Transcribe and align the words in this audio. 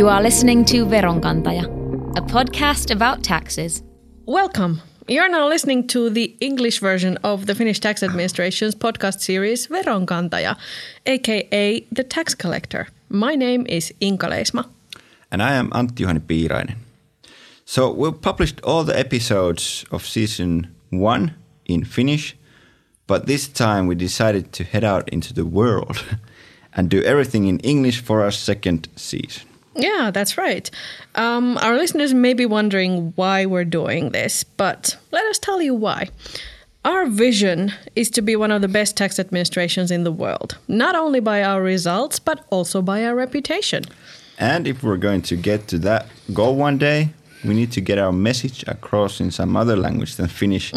You 0.00 0.08
are 0.08 0.22
listening 0.22 0.64
to 0.64 0.86
Veronkantaja, 0.86 1.66
a 2.16 2.22
podcast 2.22 2.90
about 2.90 3.22
taxes. 3.22 3.82
Welcome. 4.24 4.80
You're 5.06 5.28
now 5.28 5.46
listening 5.46 5.88
to 5.88 6.08
the 6.08 6.34
English 6.40 6.80
version 6.80 7.18
of 7.22 7.44
the 7.44 7.54
Finnish 7.54 7.80
Tax 7.80 8.02
Administration's 8.02 8.74
podcast 8.74 9.20
series 9.20 9.66
Veronkantaja, 9.66 10.56
aka 11.04 11.80
The 11.92 12.02
Tax 12.02 12.34
Collector. 12.34 12.88
My 13.10 13.34
name 13.34 13.66
is 13.68 13.92
Inka 14.00 14.30
Leisma. 14.30 14.64
And 15.30 15.42
I 15.42 15.52
am 15.52 15.68
Antti 15.72 16.06
Juhani 16.06 16.20
Piirainen. 16.20 16.76
So 17.66 17.92
we've 17.92 18.22
published 18.22 18.58
all 18.64 18.84
the 18.84 18.98
episodes 18.98 19.84
of 19.90 20.06
season 20.06 20.74
one 20.88 21.34
in 21.66 21.84
Finnish, 21.84 22.36
but 23.06 23.26
this 23.26 23.46
time 23.46 23.86
we 23.86 23.96
decided 23.96 24.50
to 24.52 24.64
head 24.64 24.82
out 24.82 25.10
into 25.10 25.34
the 25.34 25.44
world 25.44 26.02
and 26.72 26.88
do 26.88 27.02
everything 27.02 27.48
in 27.48 27.58
English 27.58 28.00
for 28.00 28.22
our 28.22 28.32
second 28.32 28.88
season. 28.96 29.49
Yeah, 29.76 30.10
that's 30.12 30.36
right. 30.36 30.70
Um, 31.14 31.56
our 31.58 31.76
listeners 31.76 32.12
may 32.12 32.34
be 32.34 32.46
wondering 32.46 33.12
why 33.16 33.46
we're 33.46 33.64
doing 33.64 34.10
this, 34.10 34.44
but 34.44 34.96
let 35.12 35.24
us 35.26 35.38
tell 35.38 35.62
you 35.62 35.74
why. 35.74 36.08
Our 36.84 37.06
vision 37.06 37.72
is 37.94 38.10
to 38.10 38.22
be 38.22 38.36
one 38.36 38.50
of 38.50 38.62
the 38.62 38.68
best 38.68 38.96
tax 38.96 39.18
administrations 39.18 39.90
in 39.90 40.04
the 40.04 40.10
world, 40.12 40.56
not 40.66 40.94
only 40.96 41.20
by 41.20 41.42
our 41.42 41.62
results, 41.62 42.18
but 42.18 42.44
also 42.50 42.80
by 42.82 43.04
our 43.04 43.14
reputation. 43.14 43.84
And 44.38 44.66
if 44.66 44.82
we're 44.82 44.96
going 44.96 45.22
to 45.22 45.36
get 45.36 45.68
to 45.68 45.78
that 45.80 46.06
goal 46.32 46.56
one 46.56 46.78
day, 46.78 47.10
we 47.44 47.54
need 47.54 47.70
to 47.72 47.80
get 47.82 47.98
our 47.98 48.12
message 48.12 48.64
across 48.66 49.20
in 49.20 49.30
some 49.30 49.56
other 49.56 49.76
language 49.76 50.16
than 50.16 50.28
Finnish. 50.28 50.72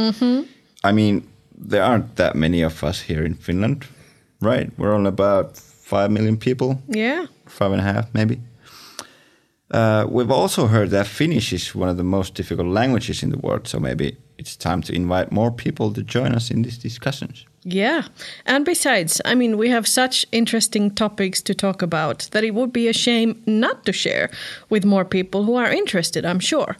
I 0.83 0.91
mean, 0.91 1.25
there 1.57 1.83
aren't 1.83 2.17
that 2.17 2.35
many 2.35 2.61
of 2.63 2.83
us 2.83 3.01
here 3.01 3.23
in 3.25 3.35
Finland, 3.35 3.85
right? 4.41 4.69
We're 4.77 4.93
only 4.93 5.07
about 5.09 5.57
5 5.57 6.11
million 6.11 6.37
people, 6.37 6.81
Yeah. 6.89 7.25
five 7.47 7.71
and 7.71 7.79
a 7.81 7.83
half 7.83 8.13
maybe. 8.13 8.39
Uh, 9.73 10.05
we've 10.07 10.29
also 10.29 10.67
heard 10.67 10.91
that 10.91 11.07
Finnish 11.07 11.51
is 11.51 11.73
one 11.73 11.89
of 11.89 11.97
the 11.97 12.03
most 12.03 12.35
difficult 12.35 12.67
languages 12.67 13.23
in 13.23 13.31
the 13.31 13.39
world, 13.39 13.67
so 13.67 13.79
maybe 13.79 14.15
it's 14.37 14.55
time 14.55 14.83
to 14.83 14.93
invite 14.93 15.31
more 15.31 15.51
people 15.51 15.91
to 15.91 16.03
join 16.03 16.35
us 16.35 16.51
in 16.51 16.61
these 16.61 16.77
discussions. 16.77 17.45
Yeah. 17.63 18.03
And 18.45 18.65
besides, 18.65 19.19
I 19.25 19.33
mean, 19.33 19.57
we 19.57 19.69
have 19.69 19.87
such 19.87 20.27
interesting 20.31 20.91
topics 20.91 21.41
to 21.41 21.55
talk 21.55 21.81
about 21.81 22.29
that 22.31 22.43
it 22.43 22.53
would 22.53 22.71
be 22.71 22.87
a 22.87 22.93
shame 22.93 23.41
not 23.47 23.83
to 23.85 23.93
share 23.93 24.29
with 24.69 24.85
more 24.85 25.05
people 25.05 25.43
who 25.43 25.55
are 25.55 25.71
interested, 25.71 26.23
I'm 26.23 26.39
sure. 26.39 26.77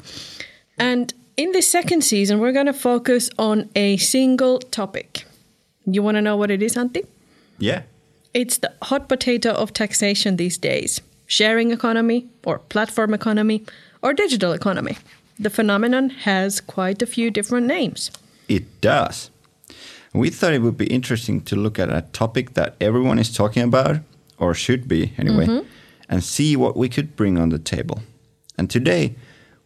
And 0.78 1.14
in 1.36 1.52
this 1.52 1.72
second 1.72 2.04
season, 2.04 2.40
we're 2.40 2.52
going 2.52 2.68
to 2.68 2.74
focus 2.74 3.30
on 3.40 3.70
a 3.76 3.98
single 3.98 4.60
topic. 4.60 5.26
You 5.86 6.04
want 6.04 6.16
to 6.16 6.22
know 6.22 6.38
what 6.38 6.52
it 6.52 6.62
is, 6.62 6.76
Antti? 6.76 7.08
Yeah. 7.58 7.84
It's 8.36 8.60
the 8.60 8.72
hot 8.84 9.10
potato 9.10 9.52
of 9.52 9.74
taxation 9.74 10.36
these 10.38 10.60
days 10.60 11.02
sharing 11.34 11.72
economy, 11.72 12.20
or 12.46 12.60
platform 12.60 13.14
economy, 13.14 13.66
or 14.04 14.14
digital 14.14 14.54
economy. 14.54 14.98
The 15.40 15.50
phenomenon 15.50 16.10
has 16.30 16.62
quite 16.62 17.02
a 17.02 17.08
few 17.08 17.32
different 17.32 17.66
names. 17.66 18.12
It 18.48 18.66
does. 18.82 19.32
We 20.14 20.30
thought 20.30 20.54
it 20.54 20.62
would 20.62 20.78
be 20.78 20.86
interesting 20.86 21.42
to 21.50 21.56
look 21.56 21.80
at 21.80 21.90
a 21.90 22.06
topic 22.14 22.54
that 22.54 22.76
everyone 22.80 23.18
is 23.18 23.34
talking 23.34 23.64
about, 23.64 23.98
or 24.38 24.54
should 24.54 24.88
be 24.88 25.14
anyway, 25.18 25.48
mm-hmm. 25.48 25.68
and 26.08 26.24
see 26.24 26.56
what 26.56 26.78
we 26.78 26.88
could 26.88 27.16
bring 27.16 27.40
on 27.40 27.50
the 27.50 27.58
table. 27.58 28.00
And 28.58 28.70
today, 28.70 29.16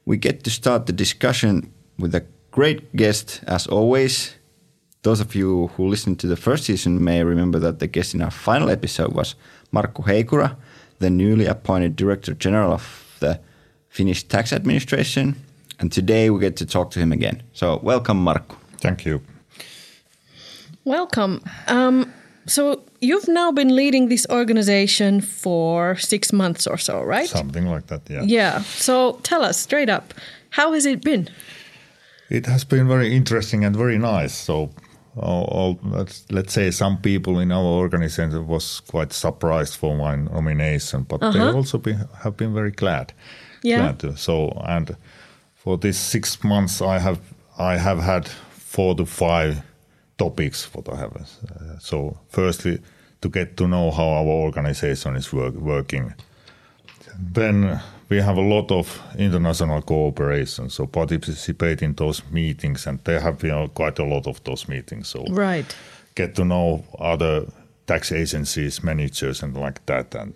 we 0.06 0.16
get 0.16 0.46
to 0.46 0.50
start 0.50 0.86
the 0.86 0.94
discussion 0.94 1.74
with 2.00 2.16
a 2.16 2.24
great 2.52 2.96
guest, 2.96 3.42
as 3.46 3.68
always. 3.68 4.36
Those 5.02 5.20
of 5.20 5.36
you 5.36 5.68
who 5.76 5.88
listened 5.88 6.20
to 6.20 6.28
the 6.28 6.38
first 6.38 6.64
season 6.64 7.04
may 7.04 7.24
remember 7.24 7.60
that 7.60 7.80
the 7.80 7.88
guest 7.88 8.14
in 8.14 8.22
our 8.22 8.32
final 8.32 8.70
episode 8.70 9.12
was 9.14 9.36
Markku 9.74 10.06
Heikura, 10.06 10.56
the 11.00 11.10
newly 11.10 11.46
appointed 11.46 11.96
Director 11.96 12.34
General 12.34 12.74
of 12.74 13.16
the 13.20 13.40
Finnish 13.90 14.24
Tax 14.24 14.52
Administration. 14.54 15.36
And 15.80 15.92
today 15.92 16.30
we 16.30 16.40
get 16.40 16.56
to 16.58 16.66
talk 16.66 16.92
to 16.92 17.00
him 17.00 17.12
again. 17.12 17.44
So, 17.54 17.80
welcome, 17.84 18.24
Markku. 18.26 18.56
Thank 18.82 19.06
you. 19.06 19.22
Welcome. 20.86 21.44
Um, 21.68 22.12
so, 22.46 22.84
you've 23.00 23.28
now 23.28 23.52
been 23.52 23.76
leading 23.76 24.10
this 24.10 24.26
organization 24.30 25.22
for 25.22 25.96
six 25.98 26.34
months 26.34 26.66
or 26.66 26.78
so, 26.78 27.02
right? 27.04 27.30
Something 27.30 27.68
like 27.68 27.88
that, 27.88 28.02
yeah. 28.10 28.24
Yeah. 28.24 28.62
So, 28.62 29.20
tell 29.24 29.44
us 29.44 29.60
straight 29.60 29.90
up, 29.90 30.14
how 30.52 30.74
has 30.74 30.86
it 30.86 31.04
been? 31.04 31.30
It 32.30 32.46
has 32.46 32.64
been 32.64 32.88
very 32.88 33.16
interesting 33.16 33.64
and 33.64 33.76
very 33.76 33.98
nice. 33.98 34.34
So, 34.34 34.72
let's, 35.84 36.26
let's 36.32 36.54
say 36.54 36.72
some 36.72 36.98
people 36.98 37.40
in 37.40 37.52
our 37.52 37.64
organization 37.64 38.48
was 38.48 38.82
quite 38.82 39.14
surprised 39.14 39.76
for 39.76 39.96
my 39.96 40.16
nomination, 40.16 41.04
but 41.04 41.20
they 41.34 41.40
also 41.40 41.78
be, 41.78 41.96
have 42.24 42.38
been 42.38 42.54
very 42.54 42.72
glad. 42.72 43.14
Yeah. 43.64 43.80
glad 43.80 44.00
to. 44.00 44.18
So, 44.18 44.50
and 44.66 44.96
for 45.56 45.78
this 45.78 45.98
six 45.98 46.44
months, 46.44 46.82
I 46.82 47.00
have 47.00 47.20
I 47.58 47.78
have 47.78 48.00
had 48.00 48.28
four 48.28 48.96
to 48.96 49.06
five 49.06 49.62
topics 50.18 50.74
what 50.74 50.88
I 50.90 50.96
have. 50.98 51.16
Uh, 51.16 51.80
so, 51.80 52.18
firstly, 52.30 52.80
to 53.22 53.30
get 53.30 53.58
to 53.58 53.68
know 53.68 53.92
how 53.92 54.08
our 54.08 54.26
organization 54.26 55.16
is 55.16 55.34
work, 55.34 55.56
working. 55.56 56.14
Then 57.20 57.82
we 58.10 58.18
have 58.22 58.38
a 58.38 58.42
lot 58.42 58.72
of 58.72 59.02
international 59.18 59.82
cooperation, 59.82 60.70
so 60.70 60.88
participate 60.88 61.82
in 61.82 61.94
those 61.94 62.22
meetings, 62.32 62.88
and 62.88 63.00
there 63.04 63.20
have 63.20 63.38
been 63.40 63.68
quite 63.70 64.00
a 64.00 64.04
lot 64.04 64.28
of 64.28 64.44
those 64.44 64.68
meetings. 64.68 65.08
So 65.10 65.26
Right. 65.30 65.76
get 66.16 66.36
to 66.36 66.46
know 66.46 66.84
other 67.00 67.46
tax 67.86 68.12
agencies, 68.12 68.84
managers, 68.84 69.44
and 69.44 69.56
like 69.56 69.86
that. 69.86 70.16
And 70.16 70.34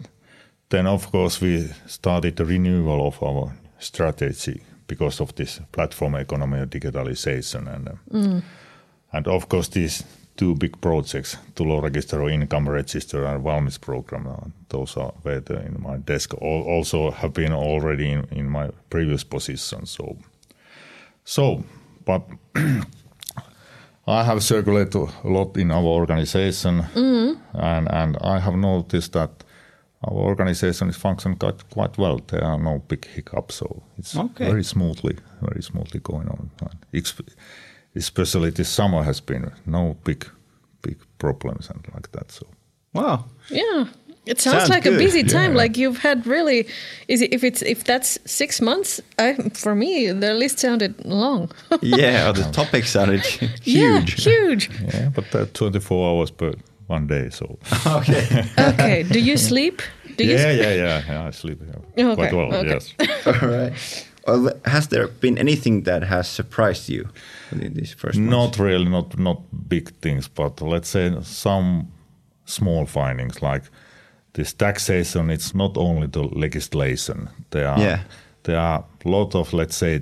then, 0.70 0.88
of 0.88 1.12
course, 1.12 1.42
we 1.42 1.70
started 1.88 2.36
the 2.36 2.46
renewal 2.46 3.08
of 3.08 3.22
our 3.24 3.54
strategy 3.80 4.62
because 4.88 5.22
of 5.22 5.34
this 5.36 5.60
platform 5.72 6.16
economy 6.16 6.60
and 6.60 6.72
digitalization. 6.72 7.68
And, 7.74 7.88
uh, 7.90 8.42
and 9.14 9.28
of 9.28 9.48
course, 9.50 9.70
these 9.70 10.04
two 10.42 10.56
big 10.56 10.82
projects, 10.82 11.38
Tulorekisteri 11.56 12.34
Income 12.34 12.70
Register 12.70 13.26
and 13.26 13.44
Valmis 13.44 13.78
Program, 13.78 14.26
uh, 14.28 14.50
those 14.70 14.98
are 14.98 15.14
where 15.22 15.38
in 15.68 15.78
my 15.80 15.98
desk. 15.98 16.34
Al- 16.42 16.66
Also 16.78 17.12
have 17.12 17.32
been 17.34 17.54
already 17.54 18.12
in, 18.12 18.26
in 18.32 18.50
my 18.50 18.70
previous 18.90 19.24
position. 19.24 19.86
So, 19.86 20.18
so 21.24 21.64
but 22.06 22.22
I 24.08 24.24
have 24.24 24.42
circulated 24.42 24.96
a 25.24 25.28
lot 25.30 25.58
in 25.58 25.72
our 25.72 25.86
organization, 25.86 26.86
and 27.54 27.88
and 27.92 28.18
I 28.36 28.40
have 28.40 28.56
noticed 28.58 29.12
that 29.14 29.30
our 30.04 30.18
organization 30.18 30.90
is 30.90 30.98
functioning 30.98 31.38
quite, 31.40 31.70
quite 31.70 31.98
well. 32.02 32.20
There 32.28 32.44
are 32.44 32.58
no 32.58 32.80
big 32.88 33.06
hiccups, 33.06 33.56
so 33.56 33.84
it's 34.00 34.18
Okay. 34.18 34.50
very 34.50 34.64
smoothly, 34.64 35.18
very 35.42 35.62
smoothly 35.62 36.00
going 36.00 36.28
on. 36.30 36.50
And 36.62 36.80
ex- 36.94 37.22
especially 37.96 38.50
this 38.52 38.70
summer 38.70 39.04
has 39.04 39.22
been 39.22 39.52
no 39.66 39.96
big, 40.04 40.26
big 40.82 40.98
problems 41.18 41.70
and 41.70 41.86
like 41.94 42.12
that. 42.12 42.32
So 42.32 42.46
Wow. 42.94 43.26
Yeah. 43.50 43.86
It 44.28 44.40
sounds, 44.40 44.58
Sounds 44.58 44.70
like 44.70 44.86
a 44.86 44.92
busy 44.92 45.24
time. 45.24 45.52
Yeah. 45.52 45.58
Like 45.64 45.78
you've 45.78 45.98
had 45.98 46.28
really 46.28 46.68
is 47.08 47.22
it 47.22 47.34
if 47.34 47.44
it's 47.44 47.64
if 47.64 47.84
that's 47.86 48.20
six 48.26 48.62
months, 48.62 49.02
I 49.18 49.34
for 49.54 49.74
me 49.74 50.12
the 50.12 50.34
list 50.34 50.60
sounded 50.60 50.94
long. 51.06 51.50
Yeah, 51.82 52.32
the 52.32 52.44
topic 52.52 52.86
sounded 52.86 53.24
yeah, 53.64 54.00
huge. 54.02 54.24
huge. 54.24 54.70
yeah, 54.94 55.10
but 55.10 55.34
uh, 55.36 55.46
24 55.54 56.10
hours 56.10 56.32
per 56.32 56.54
one 56.88 57.08
day. 57.08 57.30
So 57.32 57.58
okay. 57.88 58.46
Okay. 58.60 59.04
Do 59.04 59.20
you 59.20 59.38
sleep? 59.38 59.82
Do 60.18 60.24
you 60.24 60.34
yeah, 60.36 60.52
yeah, 60.52 60.74
yeah, 60.76 61.02
yeah. 61.08 61.28
I 61.28 61.32
sleep 61.32 61.60
yeah, 61.96 62.06
Okay, 62.10 62.16
quite 62.16 62.34
well. 62.34 62.54
okay. 62.54 62.80
Yes. 63.00 63.26
All 63.26 63.50
right. 63.50 63.74
Well, 64.28 64.52
has 64.66 64.88
there 64.88 65.08
been 65.08 65.38
anything 65.38 65.84
that 65.84 66.04
has 66.04 66.28
surprised 66.30 66.90
you 66.90 67.10
in 67.52 67.74
these 67.74 67.94
first 67.94 68.20
months? 68.20 68.58
Not 68.58 68.60
really, 68.66 68.90
not 68.90 69.18
not 69.20 69.42
big 69.68 69.90
things, 70.02 70.28
but 70.30 70.62
let's 70.62 70.90
say 70.90 71.12
some 71.24 71.88
small 72.46 72.86
findings 72.86 73.42
like 73.42 73.64
this 74.34 74.54
taxation. 74.54 75.30
It's 75.32 75.54
not 75.56 75.78
only 75.78 76.08
the 76.08 76.24
legislation. 76.24 77.30
There 77.50 77.68
are 77.68 77.80
Yeah. 77.80 78.00
there 78.44 78.60
are 78.60 78.84
a 79.06 79.10
lot 79.10 79.36
of 79.36 79.54
let's 79.54 79.76
say 79.78 80.02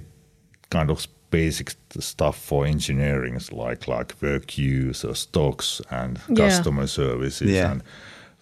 kind 0.70 0.90
of 0.90 1.08
basic 1.32 1.72
stuff 2.00 2.36
for 2.38 2.66
engineering, 2.68 3.40
like 3.52 3.88
like 3.88 4.14
work 4.22 4.58
use 4.58 5.08
or 5.08 5.16
stocks 5.16 5.82
and 5.90 6.20
Yeah. 6.28 6.36
customer 6.48 6.88
services, 6.88 7.50
Yeah. 7.50 7.72
and 7.72 7.84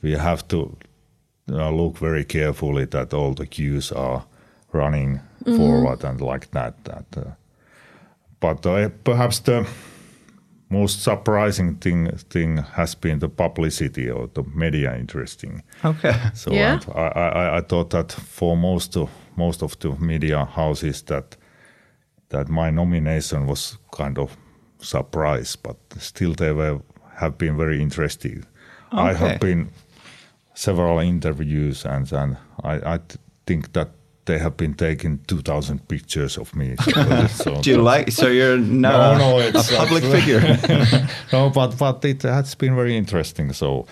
we 0.01 0.18
have 0.18 0.44
to 0.47 0.77
uh, 1.51 1.69
look 1.71 1.97
very 2.00 2.25
carefully 2.25 2.85
that 2.85 3.13
all 3.13 3.33
the 3.33 3.45
queues 3.45 3.91
are 3.91 4.23
running 4.74 5.19
forward 5.46 6.04
and 6.04 6.22
like 6.22 6.52
that. 6.52 6.84
That, 6.84 7.06
uh, 7.18 7.31
but 8.40 8.66
uh, 8.66 8.90
perhaps 9.04 9.40
the 9.40 9.66
most 10.69 11.02
surprising 11.02 11.75
thing 11.75 12.12
thing 12.30 12.58
has 12.58 12.96
been 12.96 13.19
the 13.19 13.30
publicity 13.30 14.10
or 14.10 14.28
the 14.34 14.44
media 14.56 14.96
interesting. 14.96 15.64
Okay. 15.86 16.14
So 16.34 16.52
Yeah. 16.52 16.74
and 16.74 16.86
I, 16.96 17.08
I, 17.08 17.58
I 17.58 17.62
thought 17.62 17.90
that 17.92 18.12
for 18.12 18.58
most 18.58 18.98
of 18.98 19.10
most 19.36 19.64
of 19.64 19.78
the 19.80 19.90
media 20.00 20.46
houses 20.46 21.02
that 21.04 21.38
that 22.30 22.50
my 22.50 22.69
nomination 22.72 23.48
was 23.48 23.78
kind 23.92 24.18
of 24.19 24.36
surprise, 24.80 25.56
but 25.56 25.78
still 26.00 26.34
they 26.34 26.52
were 26.52 26.81
have 27.16 27.38
been 27.38 27.58
very 27.58 27.81
interested. 27.81 28.46
Okay. 28.94 29.02
I 29.10 29.14
have 29.14 29.40
been 29.40 29.69
several 30.54 31.00
interviews 31.00 31.86
and 31.86 32.12
and 32.14 32.38
I, 32.64 32.96
I 32.96 33.00
think 33.46 33.72
that 33.74 33.90
they 34.27 34.38
have 34.38 34.56
been 34.57 34.74
taking 34.75 35.19
2,000 35.27 35.88
pictures 35.88 36.38
of 36.38 36.56
me. 36.56 36.75
So 37.29 37.62
Do 37.62 37.69
you 37.71 37.77
that's- 37.77 37.77
like? 37.77 38.12
So 38.12 38.27
you're 38.27 38.57
now 38.57 39.18
No, 39.18 39.39
no, 39.39 39.39
a 39.39 39.51
public 39.77 40.03
like- 40.03 40.13
figure. 40.24 40.57
no, 41.33 41.50
but 41.50 41.77
but 41.77 42.06
it 42.06 42.21
has 42.24 42.56
been 42.56 42.75
very 42.75 42.95
interesting. 42.95 43.53
So, 43.53 43.85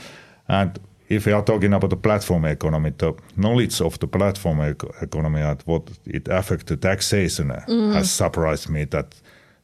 and 0.47 0.79
if 1.09 1.25
we 1.25 1.33
are 1.33 1.43
talking 1.43 1.73
about 1.73 1.89
the 1.89 1.97
platform 1.97 2.45
economy, 2.45 2.91
the 2.97 3.13
knowledge 3.35 3.81
of 3.81 3.97
the 3.99 4.07
platform 4.07 4.59
ec- 4.61 5.01
economy 5.01 5.41
and 5.41 5.61
what 5.65 5.81
it 6.05 6.27
affects 6.27 6.65
the 6.65 6.77
taxation 6.77 7.51
uh, 7.51 7.61
has 7.93 8.11
surprised 8.11 8.69
me 8.69 8.85
that 8.85 9.15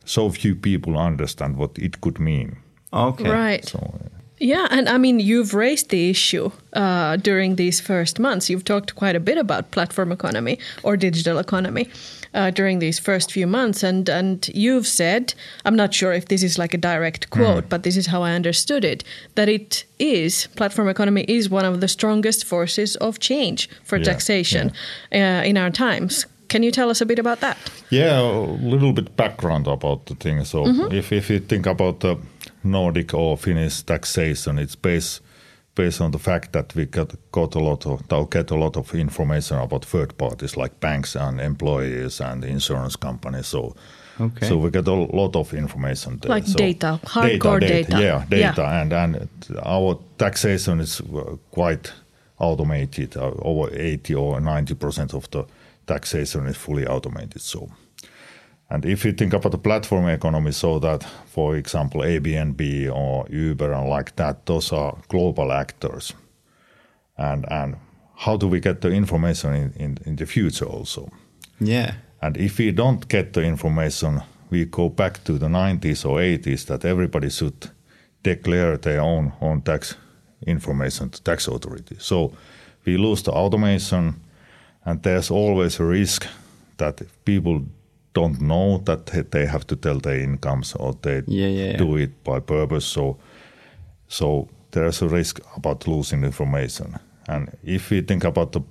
so 0.05 0.29
few 0.29 0.55
people 0.55 0.97
understand 0.97 1.57
what 1.57 1.77
it 1.79 2.01
could 2.01 2.19
mean. 2.19 2.55
okay. 2.93 3.29
Right. 3.29 3.65
So, 3.69 3.77
uh, 3.79 4.07
Yeah, 4.41 4.67
and 4.71 4.89
I 4.89 4.97
mean, 4.97 5.19
you've 5.19 5.53
raised 5.53 5.89
the 5.89 6.09
issue 6.09 6.49
uh, 6.73 7.17
during 7.17 7.57
these 7.57 7.79
first 7.79 8.19
months. 8.19 8.49
You've 8.49 8.63
talked 8.65 8.95
quite 8.95 9.15
a 9.15 9.19
bit 9.19 9.37
about 9.37 9.69
platform 9.69 10.11
economy 10.11 10.57
or 10.81 10.97
digital 10.97 11.37
economy 11.37 11.89
uh, 12.33 12.49
during 12.49 12.79
these 12.79 12.97
first 12.97 13.31
few 13.31 13.45
months, 13.45 13.83
and 13.83 14.09
and 14.09 14.49
you've 14.55 14.87
said, 14.87 15.35
I'm 15.63 15.75
not 15.75 15.93
sure 15.93 16.11
if 16.11 16.25
this 16.25 16.41
is 16.41 16.57
like 16.57 16.73
a 16.73 16.79
direct 16.79 17.29
quote, 17.29 17.69
but 17.69 17.83
this 17.83 17.95
is 17.95 18.07
how 18.07 18.23
I 18.23 18.31
understood 18.35 18.83
it, 18.83 19.03
that 19.35 19.47
it 19.47 19.85
is 19.99 20.47
platform 20.55 20.89
economy 20.89 21.23
is 21.27 21.47
one 21.51 21.65
of 21.65 21.79
the 21.79 21.87
strongest 21.87 22.45
forces 22.45 22.95
of 22.95 23.19
change 23.19 23.69
for 23.83 23.97
Yeah, 23.97 24.05
taxation 24.05 24.71
Uh, 25.13 25.49
in 25.49 25.57
our 25.57 25.71
times. 25.71 26.25
Can 26.47 26.63
you 26.63 26.71
tell 26.71 26.89
us 26.89 27.01
a 27.01 27.05
bit 27.05 27.19
about 27.19 27.39
that? 27.39 27.57
Yeah, 27.91 28.19
a 28.19 28.69
little 28.73 28.91
bit 28.93 29.15
background 29.15 29.67
about 29.67 30.05
the 30.05 30.15
thing. 30.15 30.45
So 30.45 30.65
if, 30.91 31.11
if 31.11 31.29
you 31.29 31.39
think 31.39 31.65
about 31.67 31.99
the 31.99 32.17
Nordic 32.63 33.13
or 33.13 33.37
Finnish 33.37 33.81
taxation, 33.83 34.59
it's 34.59 34.75
based 34.75 35.21
based 35.73 36.01
on 36.01 36.11
the 36.11 36.19
fact 36.19 36.51
that 36.51 36.75
we 36.75 36.85
got, 36.85 37.13
got 37.31 37.55
a 37.55 37.59
lot 37.59 37.85
of 37.85 38.01
or 38.11 38.27
get 38.27 38.51
a 38.51 38.55
lot 38.55 38.75
of 38.77 38.93
information 38.93 39.57
about 39.57 39.85
third 39.85 40.17
parties 40.17 40.57
like 40.57 40.79
banks 40.81 41.15
and 41.15 41.39
employees 41.39 42.19
and 42.21 42.43
insurance 42.43 42.95
companies. 42.97 43.47
So 43.47 43.73
Okay. 44.19 44.47
so 44.49 44.57
we 44.57 44.69
get 44.69 44.87
a 44.87 44.93
lot 44.93 45.35
of 45.35 45.53
information 45.53 46.17
there. 46.21 46.29
Like 46.29 46.45
So 46.45 46.57
data, 46.57 46.99
hardcore 47.05 47.59
data. 47.59 47.91
Yeah, 47.91 48.25
Yeah. 48.29 48.51
data, 48.51 48.65
and 48.65 48.93
and 48.93 49.29
our 49.63 49.97
taxation 50.17 50.79
is 50.81 51.01
uh, 51.01 51.37
quite 51.51 51.91
automated. 52.37 53.15
Uh, 53.17 53.31
over 53.41 53.69
eighty 53.73 54.13
or 54.13 54.39
ninety 54.41 54.75
percent 54.75 55.13
of 55.13 55.29
the 55.31 55.45
taxation 55.87 56.47
is 56.47 56.57
fully 56.57 56.85
automated. 56.85 57.41
So, 57.41 57.69
and 58.71 58.85
if 58.85 59.03
you 59.03 59.11
think 59.11 59.33
about 59.33 59.51
the 59.51 59.57
platform 59.57 60.07
economy, 60.07 60.51
so 60.51 60.79
that 60.79 61.03
for 61.25 61.57
example 61.57 62.01
Airbnb 62.01 62.89
or 62.95 63.27
Uber 63.29 63.73
and 63.73 63.89
like 63.89 64.15
that, 64.15 64.45
those 64.45 64.71
are 64.71 64.97
global 65.09 65.51
actors, 65.51 66.13
and 67.17 67.45
and 67.51 67.75
how 68.15 68.37
do 68.37 68.47
we 68.47 68.59
get 68.59 68.81
the 68.81 68.89
information 68.91 69.53
in, 69.53 69.73
in, 69.75 69.97
in 70.05 70.15
the 70.15 70.25
future 70.25 70.65
also? 70.65 71.09
Yeah. 71.59 71.95
And 72.21 72.37
if 72.37 72.59
we 72.59 72.71
don't 72.71 73.07
get 73.07 73.33
the 73.33 73.41
information, 73.41 74.21
we 74.51 74.65
go 74.65 74.89
back 74.89 75.23
to 75.23 75.39
the 75.39 75.47
90s 75.47 76.05
or 76.05 76.19
80s 76.19 76.65
that 76.67 76.85
everybody 76.85 77.29
should 77.29 77.71
declare 78.23 78.77
their 78.77 79.01
own, 79.01 79.33
own 79.41 79.61
tax 79.63 79.95
information 80.45 81.09
to 81.09 81.23
tax 81.23 81.47
authority. 81.47 81.95
So 81.99 82.31
we 82.85 82.97
lose 82.97 83.23
the 83.23 83.31
automation, 83.31 84.21
and 84.85 85.01
there's 85.01 85.31
always 85.31 85.79
a 85.79 85.83
risk 85.83 86.27
that 86.77 87.01
people 87.25 87.63
don't 88.13 88.41
know 88.41 88.77
that 88.85 89.05
they- 89.31 89.45
have 89.47 89.65
to 89.67 89.75
tell 89.75 89.99
their 89.99 90.19
incomes 90.19 90.75
or 90.75 90.93
they 91.01 91.21
Yeah, 91.27 91.47
yeah, 91.47 91.71
yeah. 91.71 91.77
do 91.77 91.97
it 91.97 92.23
by 92.23 92.39
purpose. 92.39 92.85
So, 92.85 93.17
so 94.07 94.47
there's 94.71 95.01
a 95.01 95.07
risk 95.07 95.39
about 95.57 95.87
losing 95.87 96.23
information. 96.23 96.95
And 97.27 97.49
if 97.63 97.89
we 97.91 98.01
think 98.01 98.23
about 98.23 98.51
the 98.51 98.61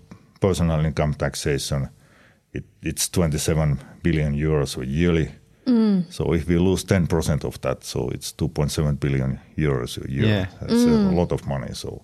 personal 0.40 0.84
income 0.84 1.14
taxation, 1.14 1.88
it, 2.52 2.64
it's 2.82 3.08
27 3.08 3.78
billion 4.02 4.34
euros 4.34 4.76
yearly. 4.86 5.28
Mm. 5.66 6.04
So 6.12 6.34
if 6.34 6.48
we 6.48 6.58
lose 6.58 6.84
10% 6.84 7.44
of 7.44 7.60
that, 7.60 7.84
so 7.84 8.08
it's 8.10 8.32
2.7 8.32 8.98
billion 9.00 9.38
euros 9.56 9.98
a 10.04 10.10
year. 10.10 10.26
Yeah. 10.26 10.46
That's 10.60 10.84
a 10.84 10.88
mm. 10.88 11.14
lot 11.14 11.32
of 11.32 11.46
money. 11.46 11.74
So 11.74 12.02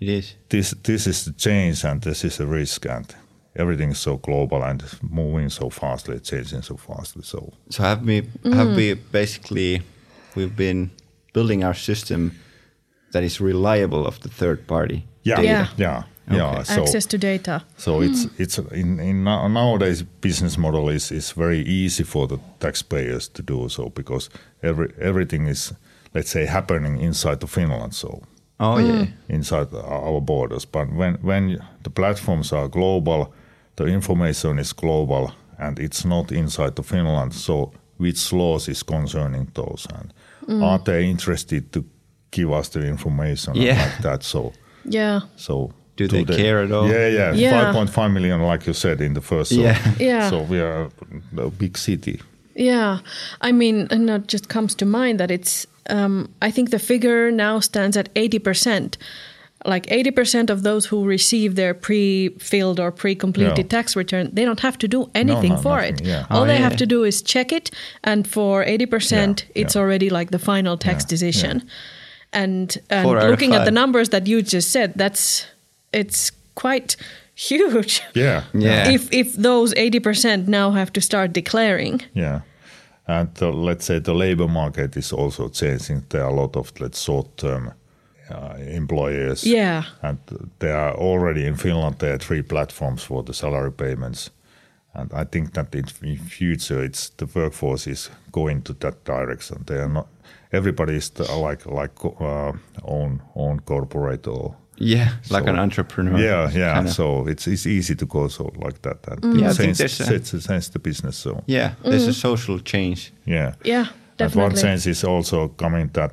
It 0.00 0.08
is. 0.08 0.36
this 0.48 0.74
this 0.82 1.06
is 1.06 1.24
the 1.24 1.32
change 1.32 1.84
and 1.84 2.02
this 2.02 2.24
is 2.24 2.40
a 2.40 2.46
risk 2.46 2.86
and 2.86 3.06
everything 3.58 3.90
is 3.92 3.98
so 3.98 4.16
global 4.16 4.62
and 4.62 4.82
moving 5.02 5.50
so 5.50 5.70
fastly, 5.70 6.20
changing 6.20 6.62
so 6.62 6.76
fastly. 6.76 7.22
So 7.24 7.52
So 7.70 7.82
have 7.82 8.02
we 8.06 8.16
have 8.44 8.76
we 8.76 8.94
mm. 8.94 8.98
basically 9.12 9.82
we've 10.36 10.56
been 10.56 10.90
building 11.32 11.64
our 11.64 11.74
system 11.74 12.30
that 13.12 13.22
is 13.22 13.40
reliable 13.40 14.06
of 14.06 14.20
the 14.20 14.28
third 14.28 14.66
party. 14.66 15.04
yeah, 15.22 15.40
Yeah. 15.42 15.68
yeah, 15.78 16.02
yeah. 16.30 16.50
Okay. 16.50 16.64
So, 16.64 16.82
Access 16.82 17.06
to 17.06 17.18
data. 17.18 17.62
So 17.76 18.02
it's 18.02 18.26
mm. 18.26 18.40
it's 18.40 18.58
in, 18.72 19.00
in 19.00 19.24
nowadays 19.24 20.02
business 20.20 20.58
model 20.58 20.88
is, 20.88 21.10
is 21.12 21.32
very 21.36 21.60
easy 21.60 22.04
for 22.04 22.26
the 22.26 22.38
taxpayers 22.58 23.28
to 23.28 23.42
do 23.42 23.68
so 23.68 23.88
because 23.88 24.30
every 24.62 24.88
everything 25.00 25.48
is 25.48 25.72
let's 26.14 26.30
say 26.30 26.46
happening 26.46 27.00
inside 27.00 27.42
of 27.42 27.50
Finland. 27.50 27.94
So 27.94 28.22
Oh 28.58 28.78
yeah. 28.78 28.92
Mm. 29.04 29.08
inside 29.28 29.68
our 29.74 30.20
borders. 30.20 30.66
But 30.66 30.88
when 30.92 31.18
when 31.22 31.58
the 31.82 31.90
platforms 31.90 32.52
are 32.52 32.68
global, 32.68 33.32
the 33.76 33.84
information 33.86 34.58
is 34.58 34.72
global 34.74 35.30
and 35.58 35.78
it's 35.78 36.04
not 36.04 36.32
inside 36.32 36.78
of 36.78 36.86
Finland. 36.86 37.32
So 37.34 37.72
which 37.98 38.32
laws 38.32 38.68
is 38.68 38.82
concerning 38.82 39.48
those 39.54 39.86
and 39.94 40.12
are 40.62 40.78
they 40.84 41.04
interested 41.10 41.72
to 41.72 41.84
give 42.30 42.52
us 42.52 42.68
the 42.68 42.80
information 42.86 43.54
Yeah. 43.54 43.82
like 43.84 44.02
that? 44.02 44.22
So 44.22 44.52
Yeah. 44.84 45.20
so 45.36 45.70
Do 45.96 46.06
they 46.08 46.24
care 46.24 46.62
at 46.64 46.72
all? 46.72 46.88
Yeah, 46.88 47.08
yeah. 47.08 47.34
Yeah. 47.34 47.72
5.5 47.74 48.12
million, 48.12 48.42
like 48.42 48.66
you 48.66 48.74
said 48.74 49.00
in 49.00 49.14
the 49.14 49.20
first. 49.22 49.50
So, 49.54 49.60
Yeah. 49.60 49.78
Yeah. 49.98 50.30
So 50.30 50.42
we 50.42 50.60
are 50.60 50.88
a 51.38 51.50
big 51.50 51.78
city. 51.78 52.20
Yeah, 52.58 52.98
I 53.48 53.52
mean, 53.52 53.86
and 53.90 54.10
it 54.10 54.28
just 54.32 54.48
comes 54.48 54.74
to 54.76 54.86
mind 54.86 55.18
that 55.20 55.30
it's. 55.30 55.66
Um, 55.90 56.28
I 56.48 56.50
think 56.50 56.70
the 56.70 56.78
figure 56.78 57.30
now 57.30 57.60
stands 57.60 57.96
at 57.96 58.08
eighty 58.14 58.38
percent. 58.38 58.96
Like 59.66 59.90
eighty 59.90 60.10
percent 60.12 60.50
of 60.50 60.62
those 60.62 60.86
who 60.86 61.04
receive 61.04 61.54
their 61.54 61.74
pre-filled 61.74 62.78
or 62.80 62.90
pre-completed 62.92 63.58
Yeah. 63.58 63.64
tax 63.78 63.96
return, 63.96 64.30
they 64.32 64.44
don't 64.44 64.60
have 64.60 64.78
to 64.78 64.88
do 64.88 65.10
anything 65.14 65.52
no, 65.54 65.60
for 65.62 65.76
nothing, 65.80 65.94
it. 65.94 66.06
yeah. 66.06 66.26
All 66.30 66.42
Oh, 66.42 66.46
they 66.46 66.54
yeah. 66.58 66.62
have 66.68 66.76
to 66.76 66.86
do 66.86 67.04
is 67.04 67.22
check 67.22 67.52
it, 67.52 67.70
and 68.04 68.26
for 68.26 68.62
eighty 68.64 68.86
percent, 68.86 69.44
Yeah, 69.54 69.62
it's 69.62 69.74
yeah. 69.74 69.82
already 69.82 70.08
like 70.10 70.30
the 70.30 70.38
final 70.38 70.76
tax 70.76 71.02
Yeah, 71.04 71.08
decision. 71.08 71.62
And 72.32 72.78
and 72.90 73.04
Four 73.04 73.16
out 73.18 73.24
of 73.24 73.30
looking 73.30 73.54
at 73.54 73.64
the 73.64 73.70
numbers 73.70 74.08
that 74.10 74.26
you 74.26 74.42
just 74.42 74.70
said, 74.70 74.92
that's 74.96 75.46
it's 75.92 76.32
quite 76.54 76.96
huge. 77.34 78.02
Yeah. 78.14 78.42
Yeah. 78.54 78.92
If 78.94 79.08
if 79.12 79.34
those 79.42 79.74
eighty 79.76 80.00
percent 80.00 80.48
now 80.48 80.72
have 80.72 80.90
to 80.92 81.00
start 81.00 81.32
declaring. 81.32 82.02
Yeah. 82.14 82.40
And 83.08 83.28
the, 83.34 83.50
let's 83.52 83.84
say 83.84 84.00
the 84.00 84.14
labor 84.14 84.48
market 84.48 84.96
is 84.96 85.12
also 85.12 85.48
changing. 85.48 86.02
There 86.08 86.22
are 86.24 86.30
a 86.30 86.34
lot 86.34 86.56
of 86.56 86.72
let's 86.80 87.00
short-term 87.04 87.70
uh, 88.30 88.54
employers. 88.76 89.44
Yeah. 89.44 89.82
And 90.02 90.18
there 90.58 90.76
are 90.76 90.94
already 90.96 91.46
in 91.46 91.56
Finland 91.56 91.98
there 91.98 92.12
are 92.14 92.18
three 92.18 92.42
platforms 92.42 93.02
for 93.04 93.22
the 93.22 93.32
salary 93.32 93.72
payments. 93.72 94.30
And 94.94 95.12
I 95.12 95.24
think 95.24 95.52
that 95.52 95.74
in, 95.74 95.84
in 96.02 96.16
future 96.18 96.84
it's 96.84 97.10
the 97.16 97.26
workforce 97.34 97.86
is 97.90 98.10
going 98.32 98.62
to 98.62 98.72
that 98.74 99.04
direction. 99.04 99.62
They 99.66 99.76
are 99.80 99.88
not 99.92 100.06
everybody 100.52 100.96
is 100.96 101.10
the, 101.10 101.22
like 101.48 101.66
like 101.66 101.92
uh, 102.04 102.52
own 102.84 103.20
own 103.34 103.60
corporate 103.60 104.26
or 104.30 104.54
Yeah, 104.78 105.08
like 105.30 105.46
an 105.50 105.58
entrepreneur. 105.58 106.18
yeah 106.18 106.50
yeah. 106.54 106.74
kinda. 106.74 106.90
So 106.92 107.28
it's 107.28 107.46
it's 107.46 107.66
easy 107.66 107.94
to 107.94 108.06
go 108.06 108.28
so 108.28 108.44
like 108.64 108.80
that 108.82 109.08
and 109.08 109.20
Mm. 109.22 109.40
Yeah, 109.40 109.50
I 109.50 109.54
think 109.54 109.76
change, 109.76 109.78
there's 109.78 110.00
a- 110.00 110.18
change, 110.18 110.46
change 110.46 110.70
the 110.70 110.78
business. 110.78 111.16
So 111.16 111.42
Yeah, 111.46 111.70
there's 111.82 112.06
a 112.08 112.12
social 112.12 112.58
change. 112.62 113.12
yeah 113.26 113.52
Yeah, 113.64 113.86
definitely. 114.18 114.24
And 114.24 114.34
one 114.34 114.50
definitely. 114.50 114.62
change 114.62 114.86
is 114.90 115.04
also 115.04 115.48
coming 115.48 115.90
that 115.92 116.12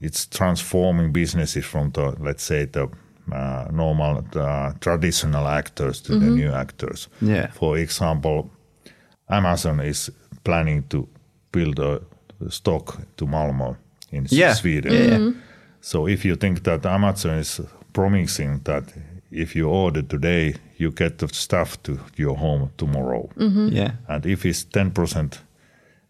it's 0.00 0.26
transforming 0.26 1.12
businesses 1.12 1.64
from 1.64 1.90
the 1.92 2.14
let's 2.20 2.42
say 2.42 2.66
the 2.66 2.88
uh, 3.32 3.68
normal 3.72 4.24
uh, 4.34 4.72
traditional 4.80 5.46
actors 5.46 6.00
to 6.02 6.18
the 6.18 6.26
new 6.30 6.50
actors. 6.52 7.08
Yeah. 7.20 7.46
For 7.52 7.78
example, 7.78 8.50
Amazon 9.28 9.80
is 9.80 10.10
planning 10.44 10.84
to 10.88 11.06
build 11.52 11.78
a 11.78 12.00
stock 12.48 12.98
to 13.16 13.26
Malmo 13.26 13.76
in 14.10 14.26
Yeah. 14.30 14.54
Sweden. 14.54 14.92
Yeah, 14.92 15.18
yeah. 15.18 15.30
So 15.80 16.08
if 16.08 16.24
you 16.24 16.36
think 16.36 16.62
that 16.64 16.86
Amazon 16.86 17.38
is 17.38 17.60
promising 17.92 18.60
that 18.64 18.84
if 19.30 19.54
you 19.54 19.68
order 19.68 20.02
today, 20.02 20.54
you 20.78 20.90
get 20.90 21.18
the 21.18 21.28
stuff 21.28 21.76
to 21.82 21.98
your 22.16 22.36
home 22.36 22.70
tomorrow. 22.76 23.28
Yeah. 23.72 23.92
And 24.08 24.26
if 24.26 24.44
it's 24.44 24.64
10% 24.64 25.38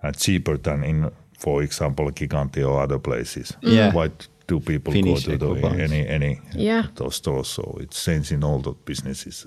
uh, 0.03 0.13
cheaper 0.13 0.57
than 0.59 0.85
in, 0.85 1.11
for 1.41 1.63
example, 1.63 2.11
Gigantti 2.13 2.63
or 2.63 2.83
other 2.83 2.99
places, 2.99 3.57
Yeah. 3.63 3.93
why 3.95 4.11
do 4.47 4.61
people 4.61 4.93
Finish 4.93 5.27
go 5.27 5.33
to 5.33 5.39
the 5.39 5.55
the, 5.55 5.83
any 5.83 6.07
any 6.09 6.41
Yeah. 6.55 6.83
those 6.95 7.17
stores? 7.17 7.49
So 7.49 7.63
it's 7.81 8.05
changing 8.05 8.45
all 8.45 8.61
the 8.63 8.73
businesses. 8.85 9.47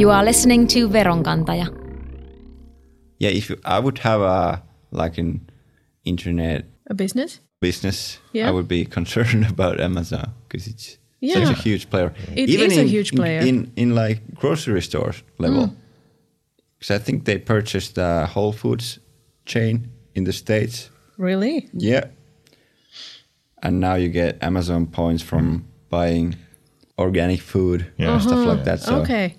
You 0.00 0.10
are 0.10 0.24
listening 0.24 0.66
to 0.68 0.88
Veronkantaja. 0.88 1.66
Yeah, 3.18 3.30
if 3.30 3.50
you, 3.50 3.56
I 3.64 3.80
would 3.80 3.98
have 3.98 4.20
a 4.20 4.62
like 4.92 5.18
an 5.18 5.40
internet 6.04 6.64
A 6.90 6.94
business? 6.94 7.40
business, 7.60 8.18
Yeah. 8.32 8.48
I 8.48 8.52
would 8.52 8.68
be 8.68 8.84
concerned 8.84 9.46
about 9.54 9.80
Amazon 9.80 10.32
because 10.48 10.70
it's 10.70 10.98
Yeah. 11.20 11.34
such 11.34 11.58
a 11.58 11.62
huge 11.68 11.90
player. 11.90 12.12
It 12.36 12.48
is 12.48 12.78
a 12.78 12.84
huge 12.84 13.10
player. 13.12 13.40
In, 13.40 13.48
in 13.48 13.72
in 13.90 13.94
like 13.94 14.20
grocery 14.40 14.82
stores 14.82 15.22
level, 15.38 15.66
Mm. 15.66 15.74
Because 16.78 16.90
I 16.94 16.98
think 17.04 17.24
they 17.24 17.38
purchased 17.38 17.94
the 17.94 18.26
Whole 18.26 18.52
Foods 18.52 18.98
chain 19.46 19.88
in 20.14 20.24
the 20.24 20.32
states. 20.32 20.90
Really? 21.18 21.68
Yeah. 21.72 22.04
And 23.62 23.80
now 23.80 23.94
you 23.94 24.08
get 24.08 24.42
Amazon 24.42 24.86
points 24.86 25.22
from 25.22 25.64
buying 25.90 26.36
organic 26.98 27.40
food 27.40 27.86
Yeah. 27.96 28.12
and 28.14 28.22
stuff 28.22 28.46
like 28.46 28.64
that. 28.64 28.80
So 28.80 28.92
Uh-huh. 28.92 29.02
okay. 29.02 29.34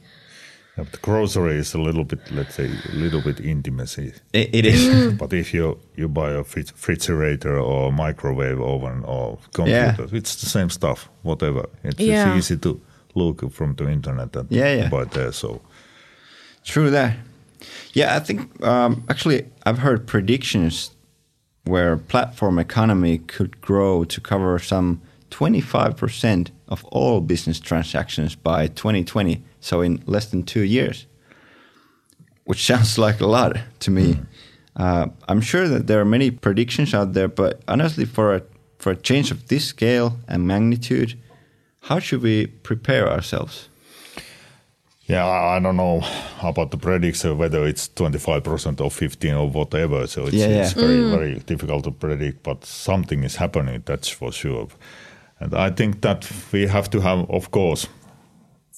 Yeah, 0.77 0.83
but 0.85 0.91
the 0.91 0.97
grocery 0.99 1.57
is 1.59 1.73
a 1.73 1.77
little 1.81 2.03
bit, 2.05 2.19
let's 2.31 2.55
say, 2.55 2.65
a 2.93 2.95
little 2.95 3.21
bit 3.21 3.39
intimacy. 3.39 4.13
it, 4.33 4.49
it 4.53 4.65
is. 4.65 4.87
Mm. 4.87 5.17
But 5.19 5.33
if 5.33 5.53
you 5.53 5.77
you 5.97 6.07
buy 6.09 6.31
a 6.31 6.43
fri- 6.43 6.63
refrigerator 6.71 7.57
or 7.59 7.91
microwave 7.91 8.61
oven 8.61 9.03
or 9.05 9.37
computer, 9.53 10.07
it's 10.15 10.35
the 10.35 10.45
same 10.49 10.69
stuff. 10.69 11.09
Whatever, 11.23 11.65
it's, 11.83 11.99
Yeah. 11.99 12.29
it's 12.29 12.37
easy 12.51 12.57
to 12.59 12.79
look 13.15 13.51
from 13.53 13.75
the 13.75 13.89
internet 13.89 14.35
and 14.35 14.47
Yeah, 14.51 14.75
yeah. 14.75 14.89
buy 14.89 15.05
there. 15.05 15.31
So 15.31 15.61
True 16.63 16.89
that. 16.91 17.13
Yeah, 17.93 18.15
I 18.15 18.19
think 18.19 18.63
um, 18.63 19.03
actually 19.09 19.45
I've 19.65 19.79
heard 19.79 20.07
predictions 20.07 20.91
where 21.65 21.97
platform 21.97 22.57
economy 22.59 23.19
could 23.19 23.61
grow 23.61 24.03
to 24.03 24.21
cover 24.21 24.57
some 24.59 25.01
25% 25.29 26.49
of 26.67 26.83
all 26.85 27.21
business 27.21 27.59
transactions 27.59 28.35
by 28.35 28.67
2020, 28.67 29.43
so 29.59 29.81
in 29.81 30.01
less 30.05 30.27
than 30.27 30.43
two 30.43 30.63
years, 30.63 31.05
which 32.45 32.65
sounds 32.65 32.97
like 32.97 33.21
a 33.21 33.27
lot 33.27 33.57
to 33.79 33.91
me. 33.91 34.19
Uh, 34.75 35.07
I'm 35.27 35.41
sure 35.41 35.67
that 35.67 35.87
there 35.87 35.99
are 35.99 36.05
many 36.05 36.31
predictions 36.31 36.93
out 36.93 37.13
there, 37.13 37.27
but 37.27 37.61
honestly, 37.67 38.05
for 38.05 38.35
a, 38.35 38.43
for 38.77 38.91
a 38.91 38.95
change 38.95 39.31
of 39.31 39.47
this 39.47 39.65
scale 39.65 40.17
and 40.27 40.47
magnitude, 40.47 41.19
how 41.83 41.99
should 41.99 42.21
we 42.21 42.47
prepare 42.47 43.09
ourselves? 43.09 43.68
Yeah, 45.09 45.25
I, 45.25 45.57
I 45.57 45.59
don't 45.59 45.75
know 45.75 46.01
about 46.41 46.71
the 46.71 46.77
prediction 46.77 47.31
uh, 47.31 47.35
whether 47.35 47.65
it's 47.65 47.89
twenty 47.89 48.19
five 48.19 48.43
percent 48.43 48.79
or 48.81 48.91
fifteen 48.91 49.33
or 49.33 49.49
whatever. 49.49 50.07
So 50.07 50.27
it's, 50.27 50.33
Yeah, 50.33 50.47
yeah. 50.47 50.61
it's 50.61 50.73
very 50.73 50.97
mm. 50.99 51.11
very 51.11 51.39
difficult 51.39 51.83
to 51.83 51.91
predict. 51.91 52.43
But 52.43 52.65
something 52.65 53.23
is 53.23 53.35
happening. 53.35 53.83
That's 53.85 54.09
for 54.09 54.31
sure. 54.31 54.67
And 55.39 55.53
I 55.53 55.69
think 55.71 56.01
that 56.01 56.31
we 56.51 56.67
have 56.67 56.89
to 56.89 57.01
have, 57.01 57.29
of 57.29 57.49
course, 57.51 57.87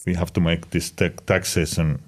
we 0.06 0.16
have 0.16 0.32
to 0.34 0.42
make 0.42 0.70
this 0.70 0.92
tech 0.92 1.26
taxation 1.26 2.00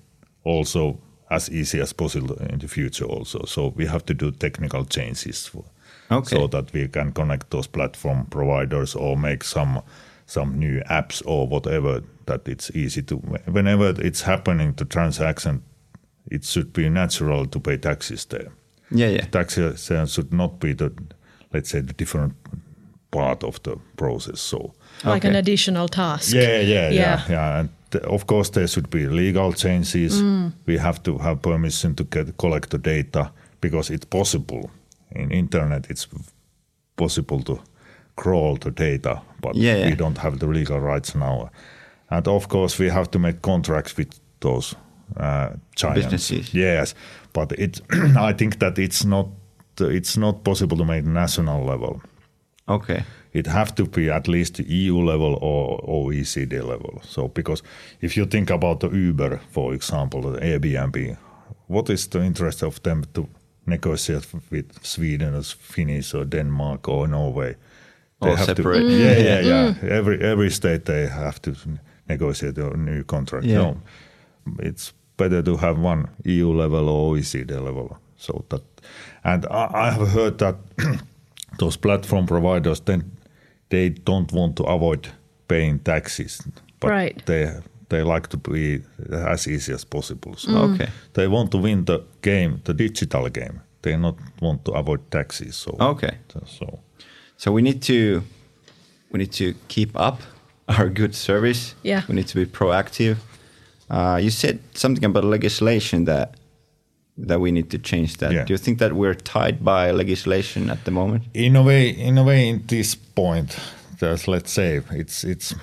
also 0.44 0.98
as 1.30 1.50
easy 1.50 1.82
as 1.82 1.94
possible 1.94 2.36
in 2.50 2.60
the 2.60 2.68
future 2.68 3.06
also 3.06 3.44
so 3.46 3.74
we 3.75 3.88
have 3.88 4.06
to 4.06 4.13
do 4.13 4.32
technical 4.32 4.86
changes 4.86 5.48
for, 5.48 5.63
Okay. 6.12 6.36
so 6.36 6.48
that 6.48 6.72
we 6.74 6.88
can 6.88 7.12
connect 7.12 7.50
those 7.50 7.68
platform 7.68 8.25
providers 8.30 8.96
or 8.96 9.18
make 9.18 9.44
some 9.44 9.82
some 10.25 10.58
new 10.60 10.82
apps 10.89 11.22
or 11.25 11.48
whatever 11.48 12.01
that 12.25 12.48
it's 12.48 12.72
easy 12.75 13.01
to 13.03 13.15
whenever 13.51 13.94
it's 14.01 14.22
happening 14.22 14.74
the 14.77 14.86
transaction 14.86 15.62
it 16.32 16.44
should 16.46 16.72
be 16.74 16.89
natural 16.89 17.46
to 17.46 17.60
pay 17.60 17.77
taxes 17.77 18.25
there 18.25 18.51
Yeah, 18.92 19.10
yeah. 19.12 19.25
taxation 19.32 20.08
should 20.08 20.32
not 20.34 20.60
be 20.60 20.74
the 20.74 20.92
let's 21.53 21.70
say 21.70 21.82
the 21.82 21.94
different 21.94 22.34
part 23.12 23.44
of 23.44 23.60
the 23.63 23.75
process 23.98 24.42
so 24.42 24.58
Like 25.03 25.25
Okay. 25.25 25.30
an 25.30 25.36
additional 25.36 25.88
task. 25.88 26.34
yeah, 26.34 26.62
yeah, 26.62 26.89
yeah, 26.89 26.92
Yeah. 26.92 27.22
yeah. 27.30 27.60
And 27.60 27.70
of 28.06 28.25
course, 28.25 28.50
there 28.51 28.68
should 28.68 28.89
be 28.89 29.06
legal 29.08 29.53
changes. 29.53 30.22
Mm. 30.22 30.51
We 30.65 30.77
have 30.80 31.00
to 31.03 31.18
have 31.20 31.36
permission 31.42 31.96
to 31.96 32.03
get 32.03 32.38
collect 32.38 32.70
the 32.70 32.77
data 32.80 33.32
because 33.62 33.94
it's 33.94 34.06
possible 34.06 34.70
in 35.12 35.32
internet. 35.32 35.89
It's 35.89 36.08
possible 36.96 37.42
to 37.44 37.60
crawl 38.15 38.58
the 38.58 38.72
data, 38.72 39.22
but 39.41 39.55
Yeah, 39.55 39.77
yeah. 39.77 39.89
we 39.89 39.96
don't 39.96 40.17
have 40.17 40.38
the 40.38 40.48
legal 40.48 40.79
rights 40.79 41.15
now. 41.15 41.50
And 42.10 42.27
of 42.27 42.48
course, 42.48 42.84
we 42.84 42.89
have 42.91 43.08
to 43.12 43.20
make 43.20 43.41
contracts 43.41 43.98
with 43.98 44.20
those 44.39 44.75
uh, 45.17 45.50
giants. 45.75 46.01
Businesses. 46.03 46.53
Yes, 46.53 46.96
but 47.34 47.51
it. 47.51 47.82
I 48.29 48.34
think 48.34 48.58
that 48.60 48.77
it's 48.77 49.05
not. 49.05 49.27
It's 49.79 50.17
not 50.17 50.43
possible 50.43 50.77
to 50.77 50.86
make 50.86 51.03
national 51.05 51.65
level 51.65 52.01
Okay. 52.67 53.03
it 53.34 53.48
have 53.48 53.74
to 53.75 53.86
be 53.86 54.12
at 54.12 54.27
least 54.27 54.60
EU 54.60 54.98
level 55.03 55.38
or 55.41 55.79
OECD 55.88 56.62
level. 56.62 57.01
So 57.03 57.27
because 57.27 57.63
if 58.01 58.15
you 58.17 58.25
think 58.27 58.51
about 58.51 58.79
the 58.79 58.89
Uber, 58.89 59.39
for 59.51 59.74
example, 59.74 60.22
the 60.22 60.39
Airbnb, 60.39 61.17
what 61.67 61.89
is 61.89 62.08
the 62.08 62.20
interest 62.24 62.63
of 62.63 62.79
them 62.84 63.03
to 63.13 63.27
negotiate 63.65 64.27
with 64.51 64.72
Sweden 64.86 65.34
or 65.36 65.43
Finnish 65.43 66.13
or 66.13 66.25
Denmark 66.25 66.88
or 66.88 67.08
Norway? 67.08 67.55
All 68.30 68.38
separate. 68.38 68.80
To, 68.82 68.89
yeah, 68.89 69.18
yeah, 69.18 69.42
mm. 69.42 69.46
yeah. 69.46 69.74
Mm. 69.74 69.89
Every 69.92 70.22
every 70.22 70.50
state 70.50 70.86
they 70.86 71.08
have 71.08 71.42
to 71.42 71.56
negotiate 72.10 72.58
a 72.58 72.77
new 72.77 73.03
contract. 73.03 73.46
Yeah. 73.46 73.58
No, 73.58 73.77
it's 74.60 74.94
better 75.18 75.42
to 75.44 75.58
have 75.58 75.80
one 75.80 76.08
EU 76.25 76.51
level 76.51 76.89
or 76.89 77.15
OECD 77.15 77.51
level. 77.51 77.98
So 78.18 78.46
that, 78.50 78.62
and 79.24 79.46
I, 79.46 79.70
I 79.74 79.92
have 79.92 80.08
heard 80.10 80.38
that 80.38 80.56
those 81.60 81.77
platform 81.77 82.25
providers 82.25 82.80
then 82.82 83.12
they 83.70 83.89
don't 83.89 84.32
want 84.32 84.56
to 84.58 84.63
avoid 84.63 85.08
paying 85.48 85.80
taxes, 85.80 86.42
but 86.80 86.89
Right. 86.92 87.25
they 87.25 87.51
they 87.89 88.03
like 88.03 88.27
to 88.30 88.38
be 88.38 88.82
as 89.12 89.48
easy 89.48 89.74
as 89.74 89.86
possible. 89.86 90.36
So 90.38 90.51
mm. 90.51 90.74
Okay. 90.74 90.89
they 91.13 91.27
want 91.27 91.51
to 91.51 91.58
win 91.58 91.86
the 91.86 92.00
game, 92.22 92.60
the 92.63 92.74
digital 92.74 93.30
game. 93.30 93.62
They 93.82 93.98
not 93.98 94.15
want 94.42 94.63
to 94.65 94.72
avoid 94.72 95.00
taxes. 95.12 95.56
So 95.56 95.75
Okay. 95.80 96.18
so 96.46 96.80
So 97.38 97.52
we 97.52 97.62
need 97.62 97.82
to 97.84 98.24
we 99.12 99.20
need 99.20 99.32
to 99.34 99.54
keep 99.68 99.96
up 99.96 100.22
our 100.68 100.90
good 100.90 101.13
service. 101.16 101.75
Yeah. 101.84 102.02
We 102.08 102.16
need 102.16 102.28
to 102.28 102.36
be 102.36 102.46
proactive. 102.46 103.18
Uh, 103.90 104.20
you 104.22 104.30
said 104.32 104.60
something 104.74 105.04
about 105.06 105.24
legislation 105.25 106.06
that 106.06 106.36
that 107.18 107.40
we 107.40 107.52
need 107.52 107.70
to 107.70 107.78
change 107.78 108.18
that. 108.18 108.32
Yeah. 108.32 108.46
Do 108.46 108.54
you 108.54 108.58
think 108.58 108.80
that 108.80 108.94
we're 108.94 109.13
tied 109.13 109.63
by 109.63 109.92
legislation 109.92 110.70
at 110.70 110.84
the 110.86 110.92
moment? 110.92 111.24
in 111.34 111.56
a 111.56 111.62
way, 111.62 111.90
in 111.90 112.18
a 112.18 112.24
way, 112.24 112.50
in 112.50 112.63
this 112.68 112.96
point, 112.96 113.56
there's 114.00 114.28
let's 114.28 114.52
say 114.52 114.82
it's 114.92 115.24
it's 115.24 115.54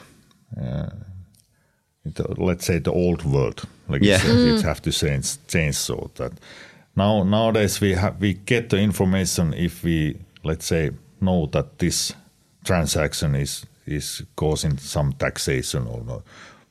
uh, 0.60 0.90
it, 2.04 2.38
let's 2.38 2.64
say 2.66 2.78
the 2.78 2.92
old 2.92 3.24
world. 3.24 3.62
Like 3.88 4.02
Yeah. 4.04 4.16
it's, 4.16 4.24
it's 4.26 4.62
have 4.62 4.80
to 4.82 4.92
change 4.92 5.36
change 5.48 5.74
so 5.76 6.10
that 6.14 6.32
now 6.94 7.24
nowadays 7.24 7.80
we 7.80 7.94
have 7.94 8.20
we 8.20 8.34
get 8.34 8.68
the 8.70 8.76
information 8.78 9.52
if 9.54 9.82
we 9.82 10.16
let's 10.44 10.66
say 10.66 10.90
know 11.20 11.46
that 11.46 11.78
this 11.78 12.14
transaction 12.64 13.34
is 13.34 13.66
is 13.86 14.22
causing 14.36 14.78
some 14.78 15.12
taxation 15.12 15.86
or 15.86 16.02
not. 16.04 16.22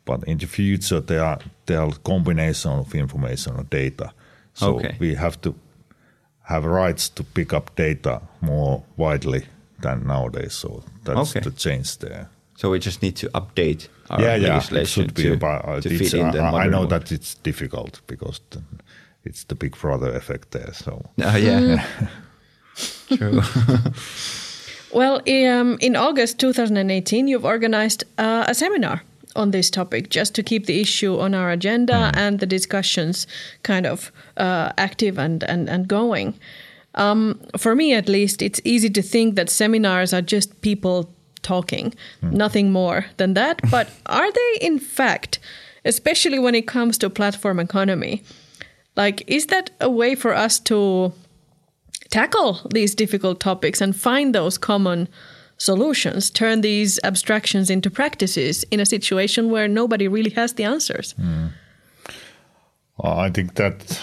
But 0.06 0.24
in 0.28 0.38
the 0.38 0.48
future, 0.48 1.02
there 1.02 1.24
are 1.24 1.40
there 1.66 1.82
are 1.82 1.92
combination 2.04 2.72
of 2.72 2.94
information 2.96 3.56
or 3.58 3.64
data. 3.64 4.12
So 4.54 4.76
Okay. 4.76 4.96
we 5.00 5.16
have 5.16 5.38
to 5.42 5.54
have 6.42 6.66
rights 6.66 7.10
to 7.10 7.24
pick 7.24 7.54
up 7.54 7.76
data 7.76 8.22
more 8.42 8.84
widely 8.98 9.42
than 9.82 10.08
nowadays. 10.08 10.54
So 10.54 10.84
that's 11.04 11.32
Okay. 11.36 11.40
the 11.42 11.52
change 11.52 11.98
there. 12.00 12.26
So 12.58 12.72
we 12.72 12.80
just 12.80 13.02
need 13.02 13.16
to 13.18 13.30
update 13.30 13.88
our 14.10 14.22
yeah, 14.22 14.36
yeah, 14.36 14.62
it 14.82 14.88
should 14.88 15.14
be 15.14 15.24
to, 15.24 15.34
about, 15.34 15.66
uh, 15.68 15.82
to 15.82 15.90
fit 15.98 16.14
in 16.14 16.32
the 16.32 16.40
I- 16.42 16.64
I, 16.66 16.68
know 16.68 16.80
world. 16.80 16.90
that 16.90 17.12
it's 17.12 17.36
difficult 17.44 18.02
because 18.08 18.42
the, 18.50 18.62
it's 19.24 19.46
the 19.46 19.56
Big 19.56 19.78
Brother 19.78 20.14
effect 20.16 20.52
there. 20.52 20.74
So 20.74 20.92
Oh, 21.22 21.38
yeah. 21.38 21.86
True. 23.16 23.42
Well, 24.92 25.22
um, 25.28 25.78
in 25.82 25.96
August 25.96 26.40
2018, 26.40 27.28
you've 27.28 27.46
organized 27.46 28.04
uh, 28.18 28.46
a 28.48 28.56
seminar 28.56 29.04
on 29.36 29.52
this 29.52 29.70
topic 29.70 30.10
just 30.10 30.34
to 30.36 30.44
keep 30.44 30.66
the 30.66 30.82
issue 30.82 31.20
on 31.20 31.36
our 31.36 31.52
agenda 31.52 32.12
and 32.16 32.40
the 32.40 32.48
discussions 32.48 33.28
kind 33.62 33.86
of 33.86 34.12
uh, 34.38 34.72
active 34.78 35.20
and, 35.20 35.44
and, 35.44 35.70
and 35.70 35.88
going. 35.88 36.40
Um, 36.96 37.40
for 37.58 37.76
me, 37.76 37.94
at 37.94 38.10
least, 38.10 38.42
it's 38.42 38.60
easy 38.64 38.90
to 38.90 39.02
think 39.04 39.36
that 39.36 39.50
seminars 39.50 40.12
are 40.12 40.24
just 40.24 40.60
people 40.62 41.14
talking, 41.44 41.94
nothing 42.24 42.72
more 42.72 43.06
than 43.18 43.36
that. 43.36 43.62
But 43.72 43.90
are 44.08 44.32
they, 44.32 44.58
in 44.60 44.80
fact, 44.80 45.38
especially 45.86 46.40
when 46.40 46.56
it 46.56 46.66
comes 46.66 46.98
to 46.98 47.10
platform 47.12 47.60
economy, 47.60 48.24
like, 48.96 49.24
is 49.28 49.46
that 49.48 49.70
a 49.80 49.90
way 49.90 50.16
for 50.16 50.34
us 50.34 50.60
to 50.62 51.14
tackle 52.10 52.60
these 52.74 52.96
difficult 52.96 53.40
topics 53.40 53.82
and 53.82 53.96
find 53.96 54.34
those 54.36 54.58
common 54.58 55.08
solutions, 55.58 56.30
turn 56.32 56.62
these 56.62 57.00
abstractions 57.04 57.70
into 57.70 57.90
practices 57.90 58.64
in 58.72 58.80
a 58.80 58.86
situation 58.86 59.50
where 59.52 59.68
nobody 59.68 60.08
really 60.08 60.32
has 60.32 60.54
the 60.54 60.64
answers. 60.64 61.14
Uh, 63.04 63.18
I 63.18 63.30
think 63.30 63.56
that 63.56 64.00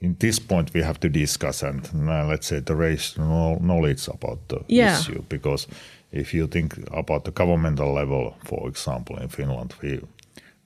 in 0.00 0.16
this 0.18 0.38
point 0.38 0.72
we 0.74 0.82
have 0.82 1.00
to 1.00 1.08
discuss 1.08 1.62
and 1.62 1.80
uh, 2.08 2.26
let's 2.26 2.46
say 2.46 2.60
the 2.60 2.74
raise 2.74 3.16
knowledge 3.18 4.08
about 4.08 4.38
the 4.48 4.60
Yeah. 4.68 4.98
issue 5.00 5.22
because 5.28 5.66
if 6.12 6.32
you 6.34 6.46
think 6.46 6.76
about 6.92 7.24
the 7.24 7.30
governmental 7.32 7.92
level, 7.92 8.34
for 8.44 8.68
example, 8.68 9.16
in 9.22 9.28
Finland, 9.28 9.74
we 9.82 10.00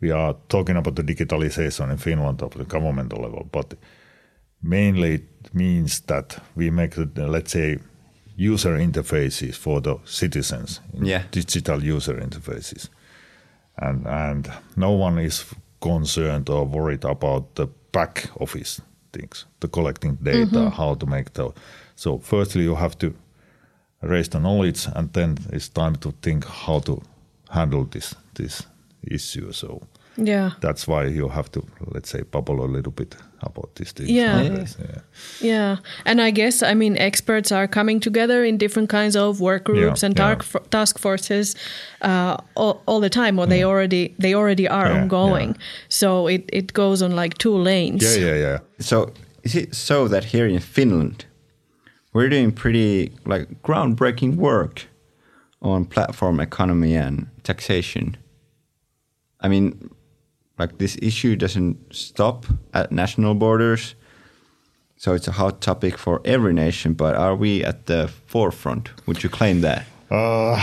we 0.01 0.13
are 0.13 0.35
talking 0.49 0.77
about 0.77 0.95
the 0.95 1.03
digitalization 1.03 1.91
in 1.91 1.97
Finland 1.99 2.43
of 2.43 2.51
the 2.55 2.65
governmental 2.65 3.21
level, 3.23 3.49
but 3.53 3.75
mainly 4.63 5.15
it 5.15 5.55
means 5.55 6.01
that 6.01 6.39
we 6.57 6.71
make 6.71 6.95
the, 6.95 7.27
let's 7.29 7.53
say 7.53 7.79
user 8.37 8.77
interfaces 8.79 9.55
for 9.55 9.81
the 9.81 9.97
citizens, 10.05 10.81
Yeah. 10.93 11.23
digital 11.31 11.83
user 11.83 12.15
interfaces, 12.21 12.89
and 13.77 14.07
and 14.07 14.51
no 14.77 14.91
one 14.93 15.19
is 15.19 15.45
concerned 15.81 16.49
or 16.51 16.65
worried 16.65 17.05
about 17.05 17.55
the 17.55 17.67
back 17.93 18.31
office 18.41 18.81
things, 19.13 19.47
the 19.61 19.69
collecting 19.69 20.17
data, 20.23 20.47
mm-hmm. 20.47 20.69
how 20.77 20.95
to 20.95 21.07
make 21.07 21.33
the. 21.33 21.53
So 21.97 22.19
firstly, 22.19 22.63
you 22.65 22.77
have 22.77 22.97
to 22.99 23.15
raise 24.03 24.29
the 24.29 24.39
knowledge, 24.41 24.87
and 24.95 25.13
then 25.13 25.39
it's 25.53 25.69
time 25.69 25.97
to 25.97 26.13
think 26.23 26.45
how 26.45 26.81
to 26.81 27.03
handle 27.51 27.85
this 27.85 28.15
this 28.35 28.63
issue. 29.03 29.53
So 29.53 29.83
Yeah. 30.21 30.51
that's 30.61 30.87
why 30.89 31.07
you 31.07 31.29
have 31.29 31.49
to 31.53 31.61
let's 31.95 32.11
say 32.11 32.23
bubble 32.23 32.65
a 32.65 32.67
little 32.67 32.91
bit 32.93 33.15
about 33.43 33.75
this 33.77 33.93
thing. 33.93 34.09
Yeah. 34.09 34.43
nowadays, 34.43 34.77
yeah. 34.81 35.01
Yeah, 35.41 35.77
and 36.05 36.21
I 36.21 36.31
guess 36.33 36.63
I 36.63 36.75
mean 36.75 36.97
experts 36.99 37.53
are 37.53 37.69
coming 37.69 38.01
together 38.01 38.45
in 38.45 38.59
different 38.59 38.89
kinds 38.91 39.15
of 39.17 39.41
work 39.41 39.65
groups 39.65 40.03
Yeah, 40.03 40.07
and 40.09 40.19
yeah. 40.19 40.35
task 40.35 40.57
task 40.71 40.99
forces 40.99 41.55
uh, 42.03 42.37
all, 42.57 42.83
all 42.87 43.01
the 43.01 43.11
time, 43.11 43.39
or 43.39 43.47
they 43.47 43.63
already 43.65 44.15
they 44.19 44.35
already 44.35 44.67
are 44.69 44.87
Yeah, 44.89 45.01
ongoing. 45.03 45.49
yeah. 45.51 45.63
So 45.89 46.27
it, 46.29 46.43
it 46.53 46.73
goes 46.73 47.01
on 47.03 47.15
like 47.23 47.39
two 47.39 47.57
lanes. 47.57 48.03
Yeah, 48.03 48.27
yeah, 48.27 48.37
yeah. 48.41 48.59
So 48.81 49.13
is 49.45 49.55
it 49.55 49.75
so 49.75 50.09
that 50.09 50.25
here 50.25 50.49
in 50.49 50.61
Finland 50.61 51.25
we're 52.13 52.29
doing 52.31 52.53
pretty 52.53 53.13
like 53.25 53.47
groundbreaking 53.63 54.35
work 54.37 54.87
on 55.63 55.85
platform 55.85 56.41
economy 56.41 56.97
and 56.97 57.27
taxation? 57.45 58.17
I 59.45 59.49
mean, 59.49 59.91
like 60.59 60.79
this 60.79 60.97
issue 61.03 61.37
doesn't 61.37 61.77
stop 61.91 62.47
at 62.73 62.91
national 62.91 63.35
borders. 63.35 63.95
So 64.97 65.15
it's 65.15 65.29
a 65.29 65.33
hot 65.33 65.61
topic 65.61 65.97
for 65.99 66.21
every 66.25 66.53
nation, 66.53 66.95
but 66.95 67.15
are 67.15 67.37
we 67.37 67.65
at 67.65 67.87
the 67.87 68.09
forefront? 68.27 68.91
Would 69.07 69.23
you 69.23 69.29
claim 69.31 69.61
that? 69.61 69.85
Uh, 70.11 70.57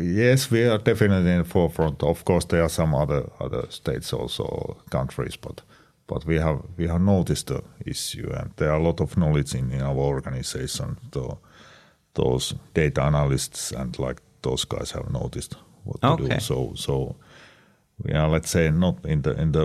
yes, 0.00 0.50
we 0.50 0.64
are 0.68 0.78
definitely 0.78 1.32
in 1.32 1.38
the 1.38 1.44
forefront. 1.44 2.02
Of 2.02 2.24
course, 2.24 2.44
there 2.46 2.62
are 2.62 2.68
some 2.68 2.94
other 2.94 3.28
other 3.40 3.66
states 3.70 4.12
also 4.12 4.76
countries, 4.90 5.36
but 5.36 5.62
but 6.06 6.24
we 6.26 6.38
have 6.38 6.60
we 6.78 6.86
have 6.88 7.00
noticed 7.00 7.46
the 7.46 7.62
issue, 7.86 8.30
and 8.32 8.50
there 8.56 8.70
are 8.70 8.80
a 8.80 8.82
lot 8.82 9.00
of 9.00 9.16
knowledge 9.16 9.54
in, 9.58 9.72
in 9.72 9.82
our 9.82 9.96
organization. 9.96 10.96
The, 11.10 11.36
those 12.14 12.54
data 12.74 13.02
analysts 13.02 13.72
and 13.72 13.98
like 13.98 14.20
those 14.42 14.66
guys 14.66 14.92
have 14.92 15.10
noticed 15.10 15.56
what 15.84 16.00
to 16.02 16.08
Okay. 16.12 16.34
do. 16.34 16.40
So 16.40 16.72
so 16.76 17.16
we 18.04 18.12
are 18.12 18.28
let's 18.28 18.50
say 18.50 18.70
not 18.70 19.04
in 19.04 19.22
the 19.22 19.32
in 19.40 19.52
the 19.52 19.62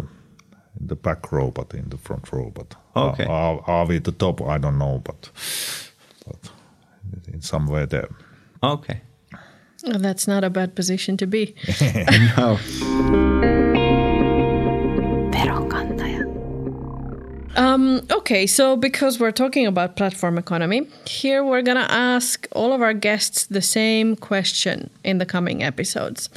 in 0.79 0.87
the 0.87 0.95
back 0.95 1.31
row, 1.31 1.51
but 1.51 1.73
in 1.73 1.89
the 1.89 1.97
front 1.97 2.31
row. 2.31 2.51
But 2.53 2.75
are- 2.95 3.11
Okay. 3.13 3.25
are, 3.25 3.61
are 3.67 3.85
we 3.85 3.99
the 3.99 4.11
top? 4.11 4.41
I 4.41 4.57
don't 4.57 4.77
know, 4.77 5.01
but 5.03 5.29
but 6.27 6.51
in 7.33 7.41
somewhere 7.41 7.85
there. 7.85 8.09
Okay. 8.63 9.01
Well, 9.83 9.99
that's 9.99 10.27
not 10.27 10.43
a 10.43 10.49
bad 10.49 10.75
position 10.75 11.17
to 11.17 11.27
be. 11.27 11.53
No. 12.37 12.57
Veronkantaja. 15.31 16.25
Um, 17.57 18.01
okay, 18.11 18.45
so 18.47 18.75
because 18.75 19.19
we're 19.19 19.31
talking 19.31 19.65
about 19.65 19.95
platform 19.95 20.37
economy, 20.37 20.87
here 21.05 21.43
we're 21.43 21.61
going 21.63 21.77
to 21.77 21.91
ask 21.91 22.47
all 22.51 22.73
of 22.73 22.81
our 22.81 22.93
guests 22.93 23.45
the 23.45 23.61
same 23.61 24.15
question 24.15 24.89
in 25.03 25.17
the 25.17 25.25
coming 25.25 25.63
episodes. 25.63 26.29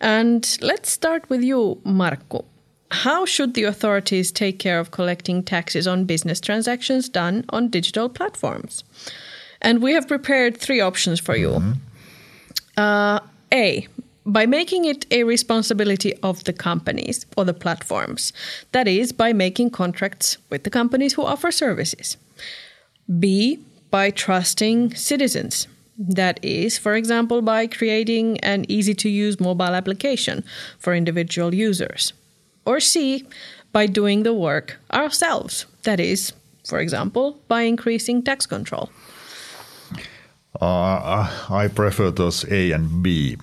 And 0.00 0.58
let's 0.60 0.90
start 0.90 1.28
with 1.28 1.42
you, 1.42 1.80
Markku. 1.84 2.44
How 2.90 3.26
should 3.26 3.54
the 3.54 3.64
authorities 3.64 4.32
take 4.32 4.58
care 4.58 4.78
of 4.78 4.90
collecting 4.90 5.42
taxes 5.42 5.86
on 5.86 6.04
business 6.04 6.40
transactions 6.40 7.08
done 7.08 7.44
on 7.50 7.68
digital 7.68 8.08
platforms? 8.08 8.84
And 9.60 9.82
we 9.82 9.92
have 9.92 10.08
prepared 10.08 10.56
three 10.56 10.80
options 10.80 11.20
for 11.20 11.36
you. 11.36 11.60
Uh, 12.76 13.20
A, 13.52 13.86
by 14.24 14.46
making 14.46 14.84
it 14.84 15.06
a 15.10 15.24
responsibility 15.24 16.14
of 16.22 16.44
the 16.44 16.52
companies 16.52 17.26
or 17.36 17.44
the 17.44 17.54
platforms. 17.54 18.32
That 18.72 18.86
is, 18.86 19.12
by 19.12 19.32
making 19.32 19.70
contracts 19.70 20.38
with 20.48 20.64
the 20.64 20.70
companies 20.70 21.14
who 21.14 21.24
offer 21.24 21.50
services. 21.50 22.16
B, 23.18 23.58
by 23.90 24.10
trusting 24.10 24.94
citizens. 24.94 25.66
That 25.98 26.38
is, 26.44 26.78
for 26.78 26.94
example, 26.94 27.42
by 27.42 27.66
creating 27.66 28.38
an 28.40 28.64
easy 28.68 28.94
to 28.94 29.08
use 29.08 29.40
mobile 29.40 29.74
application 29.74 30.44
for 30.78 30.94
individual 30.94 31.52
users. 31.54 32.12
Or 32.64 32.78
C, 32.80 33.24
by 33.72 33.86
doing 33.86 34.22
the 34.22 34.32
work 34.32 34.78
ourselves. 34.92 35.66
That 35.82 35.98
is, 35.98 36.32
for 36.64 36.78
example, 36.80 37.40
by 37.48 37.62
increasing 37.62 38.22
tax 38.22 38.46
control. 38.46 38.90
Uh, 40.60 41.28
I 41.50 41.68
prefer 41.68 42.10
those 42.10 42.44
A 42.50 42.72
and 42.72 43.02
B. 43.02 43.36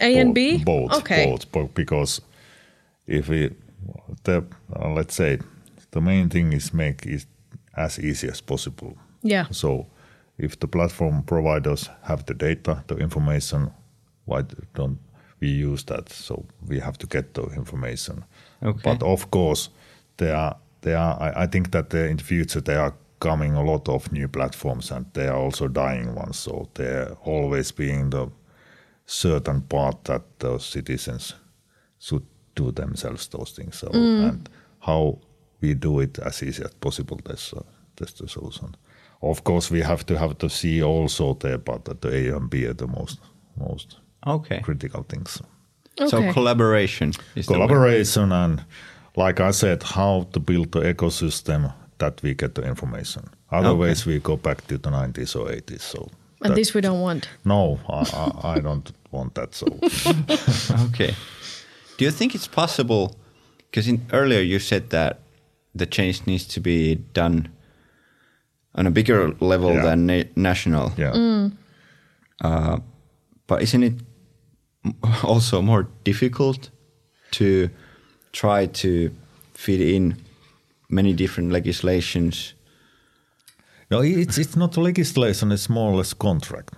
A 0.00 0.16
and 0.18 0.34
B? 0.34 0.62
Both. 0.64 0.92
Okay. 0.94 1.26
Both. 1.26 1.50
bo- 1.52 1.70
Because 1.74 2.20
if 3.06 3.28
we, 3.28 3.50
the, 4.24 4.44
uh, 4.74 4.90
let's 4.90 5.14
say, 5.14 5.38
the 5.90 6.00
main 6.00 6.28
thing 6.28 6.52
is 6.52 6.72
make 6.72 7.04
it 7.06 7.26
as 7.76 7.98
easy 7.98 8.28
as 8.28 8.40
possible. 8.40 8.96
Yeah. 9.22 9.46
So 9.50 9.86
if 10.40 10.58
the 10.58 10.66
platform 10.66 11.22
providers 11.22 11.90
have 12.02 12.24
the 12.24 12.34
data, 12.34 12.82
the 12.86 12.96
information, 12.96 13.70
why 14.24 14.42
don't 14.74 14.98
we 15.40 15.48
use 15.48 15.84
that? 15.84 16.08
So 16.08 16.46
we 16.66 16.80
have 16.80 16.98
to 16.98 17.06
get 17.06 17.34
the 17.34 17.44
information. 17.56 18.24
Okay. 18.62 18.80
But 18.82 19.02
of 19.02 19.30
course, 19.30 19.70
there 20.16 20.36
are 20.36 20.56
there 20.80 20.98
are. 20.98 21.20
I, 21.20 21.42
I 21.42 21.46
think 21.46 21.70
that 21.70 21.94
in 21.94 22.16
the 22.16 22.24
future 22.24 22.60
there 22.60 22.80
are 22.80 22.94
coming 23.18 23.54
a 23.54 23.62
lot 23.62 23.88
of 23.88 24.12
new 24.12 24.28
platforms, 24.28 24.90
and 24.90 25.06
there 25.12 25.32
are 25.32 25.38
also 25.38 25.68
dying 25.68 26.14
ones. 26.14 26.38
So 26.38 26.68
there 26.74 27.16
always 27.24 27.72
being 27.72 28.10
the 28.10 28.28
certain 29.06 29.62
part 29.62 30.04
that 30.04 30.22
the 30.38 30.58
citizens 30.58 31.34
should 31.98 32.26
do 32.54 32.72
themselves 32.72 33.28
those 33.28 33.52
things. 33.52 33.78
So 33.78 33.90
and 33.92 34.48
how 34.78 35.18
we 35.60 35.74
do 35.74 36.00
it 36.00 36.18
as 36.18 36.42
easy 36.42 36.64
as 36.64 36.74
possible. 36.74 37.20
That's 37.24 37.52
uh, 37.52 37.62
that's 37.96 38.12
the 38.12 38.28
solution. 38.28 38.74
Of 39.22 39.44
course, 39.44 39.70
we 39.70 39.82
have 39.82 40.04
to 40.06 40.18
have 40.18 40.38
to 40.38 40.48
see 40.48 40.82
also 40.82 41.34
there, 41.34 41.58
but 41.58 41.84
the 42.00 42.08
A 42.08 42.36
and 42.36 42.48
B 42.50 42.66
are 42.66 42.74
the 42.74 42.86
most 42.86 43.18
most 43.56 43.98
Okay. 44.26 44.60
critical 44.60 45.02
things. 45.08 45.42
Okay. 46.00 46.08
So 46.10 46.32
collaboration 46.32 47.12
is. 47.36 47.46
Collaboration 47.46 48.32
and, 48.32 48.64
like 49.16 49.40
I 49.40 49.50
said, 49.52 49.82
how 49.82 50.26
to 50.32 50.40
build 50.40 50.72
the 50.72 50.80
ecosystem 50.94 51.72
that 51.98 52.22
we 52.22 52.34
get 52.34 52.54
the 52.54 52.62
information. 52.62 53.22
Otherwise, 53.50 54.06
we 54.06 54.18
go 54.20 54.36
back 54.36 54.66
to 54.68 54.78
the 54.78 54.90
90s 54.90 55.36
or 55.36 55.50
80s. 55.50 55.80
So 55.82 56.08
And 56.42 56.50
that- 56.52 56.54
this 56.56 56.72
we 56.74 56.80
don't 56.80 57.00
want. 57.00 57.28
no, 57.44 57.78
I, 57.88 58.30
I, 58.44 58.52
I 58.54 58.60
don't 58.60 58.90
want 59.10 59.34
that. 59.34 59.54
So 59.54 59.66
Okay. 60.88 61.14
Do 61.98 62.04
you 62.04 62.10
think 62.10 62.34
it's 62.34 62.48
possible? 62.48 63.14
Because 63.70 63.86
in 63.88 64.00
earlier 64.12 64.40
you 64.40 64.58
said 64.58 64.90
that 64.90 65.20
the 65.74 65.86
change 65.86 66.26
needs 66.26 66.46
to 66.46 66.60
be 66.60 66.96
done 67.12 67.48
on 68.74 68.86
a 68.86 68.90
bigger 68.90 69.34
level 69.40 69.72
Yeah. 69.74 69.82
than 69.82 70.06
na- 70.06 70.28
national. 70.36 70.92
yeah, 70.98 71.12
mm. 71.14 71.52
uh, 72.44 72.78
But 73.46 73.62
isn't 73.62 73.82
it 73.82 73.94
also 75.24 75.62
more 75.62 75.86
difficult 76.04 76.70
to 77.32 77.68
try 78.32 78.66
to 78.66 79.10
fit 79.54 79.80
in 79.80 80.14
many 80.88 81.12
different 81.12 81.52
legislations? 81.52 82.54
no, 83.90 84.02
it's 84.02 84.38
it's 84.38 84.56
not 84.56 84.76
legislation; 84.76 85.52
it's 85.52 85.68
more 85.68 85.90
or 85.92 85.96
less 85.96 86.14
contract, 86.14 86.70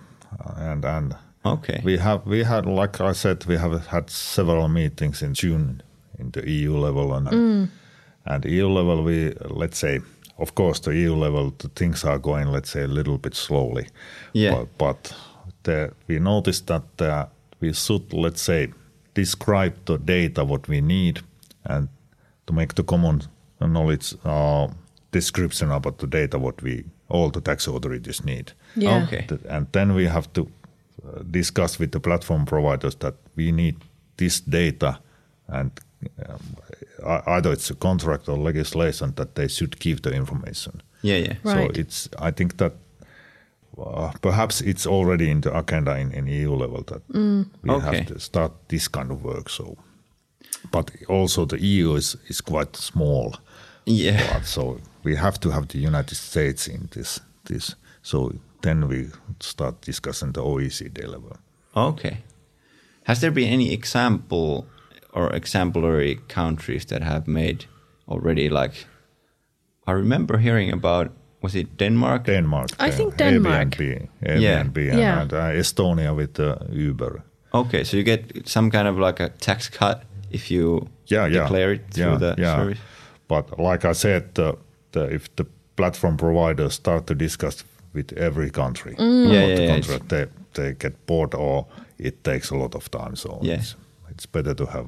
uh, 0.45 0.71
and 0.71 0.85
and 0.85 1.15
Okay. 1.45 1.81
we 1.83 1.97
have 1.97 2.21
we 2.25 2.43
had 2.43 2.65
like 2.65 2.99
I 3.01 3.13
said 3.13 3.45
we 3.45 3.57
have 3.57 3.85
had 3.87 4.09
several 4.09 4.67
meetings 4.69 5.21
in 5.21 5.33
June 5.33 5.81
in 6.19 6.31
the 6.31 6.41
EU 6.49 6.77
level 6.77 7.13
and 7.13 7.27
mm. 7.27 7.67
and 8.25 8.45
EU 8.45 8.67
level 8.69 9.03
we 9.03 9.33
let's 9.49 9.77
say 9.77 9.99
of 10.37 10.53
course 10.55 10.79
the 10.81 10.91
EU 10.95 11.15
level 11.15 11.53
the 11.57 11.69
things 11.69 12.03
are 12.05 12.19
going 12.19 12.47
let's 12.47 12.69
say 12.71 12.83
a 12.83 12.87
little 12.87 13.17
bit 13.17 13.35
slowly 13.35 13.87
Yeah. 14.33 14.51
but, 14.55 14.77
but 14.77 15.15
the, 15.63 15.91
we 16.07 16.19
noticed 16.19 16.67
that 16.67 16.83
uh, 17.01 17.25
we 17.61 17.73
should 17.73 18.13
let's 18.13 18.41
say 18.41 18.67
describe 19.13 19.73
the 19.85 19.97
data 19.97 20.43
what 20.43 20.67
we 20.67 20.81
need 20.81 21.21
and 21.65 21.87
to 22.47 22.53
make 22.53 22.73
the 22.75 22.83
common 22.83 23.21
knowledge 23.61 24.15
uh, 24.25 24.67
description 25.11 25.71
about 25.71 25.97
the 25.99 26.07
data 26.07 26.37
what 26.39 26.61
we 26.63 26.83
all 27.09 27.29
the 27.29 27.41
tax 27.41 27.67
authorities 27.67 28.23
need 28.25 28.51
Yeah. 28.75 29.03
Okay. 29.03 29.25
Th- 29.27 29.41
and 29.49 29.67
then 29.71 29.93
we 29.95 30.07
have 30.07 30.27
to 30.33 30.41
uh, 30.41 31.21
discuss 31.31 31.79
with 31.79 31.91
the 31.91 31.99
platform 31.99 32.45
providers 32.45 32.95
that 32.95 33.13
we 33.35 33.51
need 33.51 33.75
this 34.17 34.41
data 34.41 34.97
and 35.47 35.71
um, 36.27 36.39
either 37.27 37.51
it's 37.53 37.69
a 37.69 37.75
contract 37.75 38.27
or 38.29 38.37
legislation 38.37 39.13
that 39.15 39.35
they 39.35 39.47
should 39.47 39.79
give 39.79 40.01
the 40.01 40.11
information 40.13 40.81
Yeah, 41.01 41.17
yeah. 41.17 41.35
Right. 41.43 41.73
so 41.75 41.81
it's 41.81 42.09
i 42.19 42.31
think 42.31 42.57
that 42.57 42.73
uh, 43.77 44.11
perhaps 44.21 44.61
it's 44.61 44.85
already 44.87 45.29
in 45.29 45.41
the 45.41 45.57
agenda 45.57 45.97
in, 45.97 46.11
in 46.11 46.27
eu 46.27 46.55
level 46.55 46.83
that 46.83 47.01
we 47.63 47.69
Okay. 47.71 47.85
have 47.85 48.05
to 48.05 48.19
start 48.19 48.51
this 48.67 48.87
kind 48.87 49.11
of 49.11 49.23
work 49.23 49.49
so 49.49 49.75
but 50.71 50.91
also 51.09 51.45
the 51.45 51.57
eu 51.59 51.95
is, 51.95 52.17
is 52.29 52.41
quite 52.41 52.75
small 52.77 53.35
Yeah. 53.85 54.31
part, 54.31 54.45
so 54.55 54.79
we 55.03 55.15
have 55.15 55.37
to 55.39 55.49
have 55.51 55.67
the 55.67 55.77
united 55.79 56.15
states 56.15 56.67
in 56.67 56.87
this 56.91 57.19
this 57.45 57.75
so 58.01 58.31
then 58.61 58.87
we 58.87 59.07
start 59.41 59.81
discussing 59.81 60.31
the 60.33 60.41
OECD 60.41 61.05
level. 61.07 61.35
Okay. 61.75 62.17
Has 63.03 63.19
there 63.19 63.31
been 63.31 63.49
any 63.53 63.73
example 63.73 64.65
or 65.13 65.35
exemplary 65.35 66.19
countries 66.27 66.85
that 66.85 67.01
have 67.03 67.27
made 67.27 67.65
already 68.07 68.49
like 68.49 68.85
I 69.87 69.91
remember 69.91 70.37
hearing 70.37 70.73
about 70.73 71.11
was 71.41 71.55
it 71.55 71.77
Denmark? 71.77 72.25
Denmark. 72.25 72.69
I 72.79 72.87
uh, 72.89 72.95
think 72.95 73.17
Denmark. 73.17 73.69
Airbnb, 73.77 74.07
Yeah. 74.41 74.63
Airbnb 74.63 74.77
and, 74.77 74.99
Yeah. 74.99 75.21
and, 75.21 75.33
uh, 75.33 75.59
Estonia 75.59 76.15
with 76.15 76.39
uh, 76.39 76.55
Uber. 76.71 77.21
Okay, 77.53 77.83
so 77.83 77.97
you 77.97 78.03
get 78.03 78.47
some 78.47 78.71
kind 78.71 78.87
of 78.87 78.97
like 78.97 79.23
a 79.23 79.29
tax 79.39 79.69
cut 79.69 80.03
if 80.31 80.49
you 80.51 80.87
Yeah, 81.11 81.27
yeah. 81.27 81.41
declare 81.43 81.73
it 81.73 81.81
through 81.93 82.11
yeah, 82.11 82.17
the 82.19 82.35
yeah. 82.41 82.55
service. 82.55 82.79
But 83.27 83.59
like 83.59 83.89
I 83.89 83.93
said, 83.93 84.39
uh, 84.39 84.53
the, 84.91 85.13
if 85.15 85.35
the 85.35 85.45
platform 85.75 86.17
providers 86.17 86.73
start 86.73 87.05
to 87.07 87.15
discuss 87.15 87.65
with 87.93 88.13
every 88.17 88.49
country 88.49 88.95
Mm. 88.97 89.27
Yeah, 89.33 89.47
yeah, 89.47 89.55
the 89.55 89.91
yeah, 89.91 89.99
they, 90.07 90.25
they 90.53 90.73
get 90.79 91.05
bored 91.05 91.35
or 91.35 91.65
it 91.99 92.23
takes 92.23 92.51
a 92.51 92.55
lot 92.55 92.75
of 92.75 92.89
time. 92.89 93.15
So 93.15 93.39
Yeah. 93.41 93.55
it's, 93.59 93.75
it's 94.09 94.25
better 94.31 94.53
to 94.55 94.65
have 94.65 94.87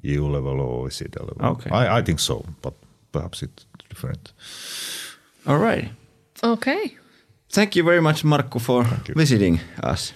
EU 0.00 0.26
level 0.26 0.60
or 0.60 0.88
OECD 0.88 1.18
level. 1.20 1.36
Okay. 1.56 1.70
I, 1.70 1.98
I 1.98 2.02
think 2.02 2.18
so, 2.18 2.44
but 2.62 2.74
perhaps 3.12 3.42
it's 3.42 3.66
different. 3.88 4.32
All 5.46 5.58
right. 5.58 5.90
Okay. 6.42 6.96
Thank 7.50 7.76
you 7.76 7.84
very 7.84 8.00
much, 8.00 8.22
Markku, 8.22 8.60
for 8.60 8.84
visiting 9.14 9.60
us. 9.82 10.14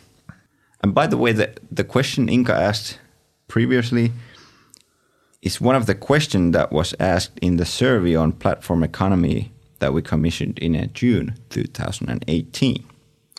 And 0.83 0.95
by 0.95 1.07
the 1.07 1.17
way, 1.17 1.33
the, 1.33 1.53
the 1.71 1.85
question 1.85 2.29
Inka 2.29 2.51
asked 2.51 2.99
previously 3.49 4.13
is 5.43 5.61
one 5.61 5.77
of 5.77 5.87
the 5.87 5.95
questions 5.95 6.53
that 6.55 6.73
was 6.73 6.95
asked 6.99 7.39
in 7.41 7.57
the 7.57 7.65
survey 7.65 8.15
on 8.15 8.33
platform 8.33 8.83
economy 8.83 9.53
that 9.79 9.93
we 9.93 10.03
commissioned 10.03 10.59
in 10.59 10.75
uh, 10.75 10.87
June 10.95 11.35
2018. 11.51 12.85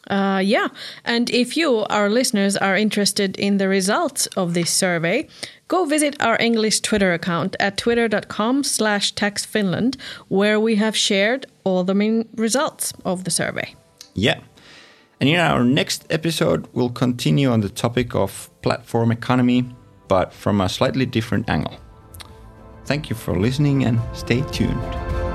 Uh, 0.07 0.41
yeah. 0.43 0.67
And 1.05 1.29
if 1.29 1.57
you, 1.57 1.85
our 1.89 2.09
listeners, 2.09 2.57
are 2.57 2.77
interested 2.77 3.37
in 3.37 3.57
the 3.57 3.67
results 3.67 4.27
of 4.37 4.53
this 4.53 4.71
survey, 4.71 5.27
go 5.67 5.85
visit 5.85 6.15
our 6.21 6.37
English 6.39 6.81
Twitter 6.81 7.13
account 7.13 7.55
at 7.59 7.77
twitter.com 7.77 8.63
slash 8.63 9.13
taxfinland, 9.13 9.97
where 10.29 10.59
we 10.59 10.75
have 10.75 10.95
shared 10.95 11.45
all 11.63 11.83
the 11.83 11.95
main 11.95 12.27
results 12.35 12.93
of 13.03 13.23
the 13.23 13.31
survey. 13.31 13.75
Yeah. 14.13 14.39
And 15.19 15.29
in 15.29 15.39
our 15.39 15.63
next 15.63 16.05
episode, 16.09 16.67
we'll 16.73 16.89
continue 16.89 17.49
on 17.49 17.61
the 17.61 17.69
topic 17.69 18.15
of 18.15 18.49
platform 18.61 19.11
economy, 19.11 19.65
but 20.07 20.31
from 20.31 20.61
a 20.61 20.69
slightly 20.69 21.05
different 21.05 21.49
angle. 21.49 21.75
Thank 22.85 23.09
you 23.09 23.15
for 23.15 23.37
listening 23.37 23.83
and 23.83 23.99
stay 24.13 24.41
tuned. 24.51 25.26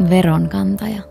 Veronkantaja. 0.00 1.09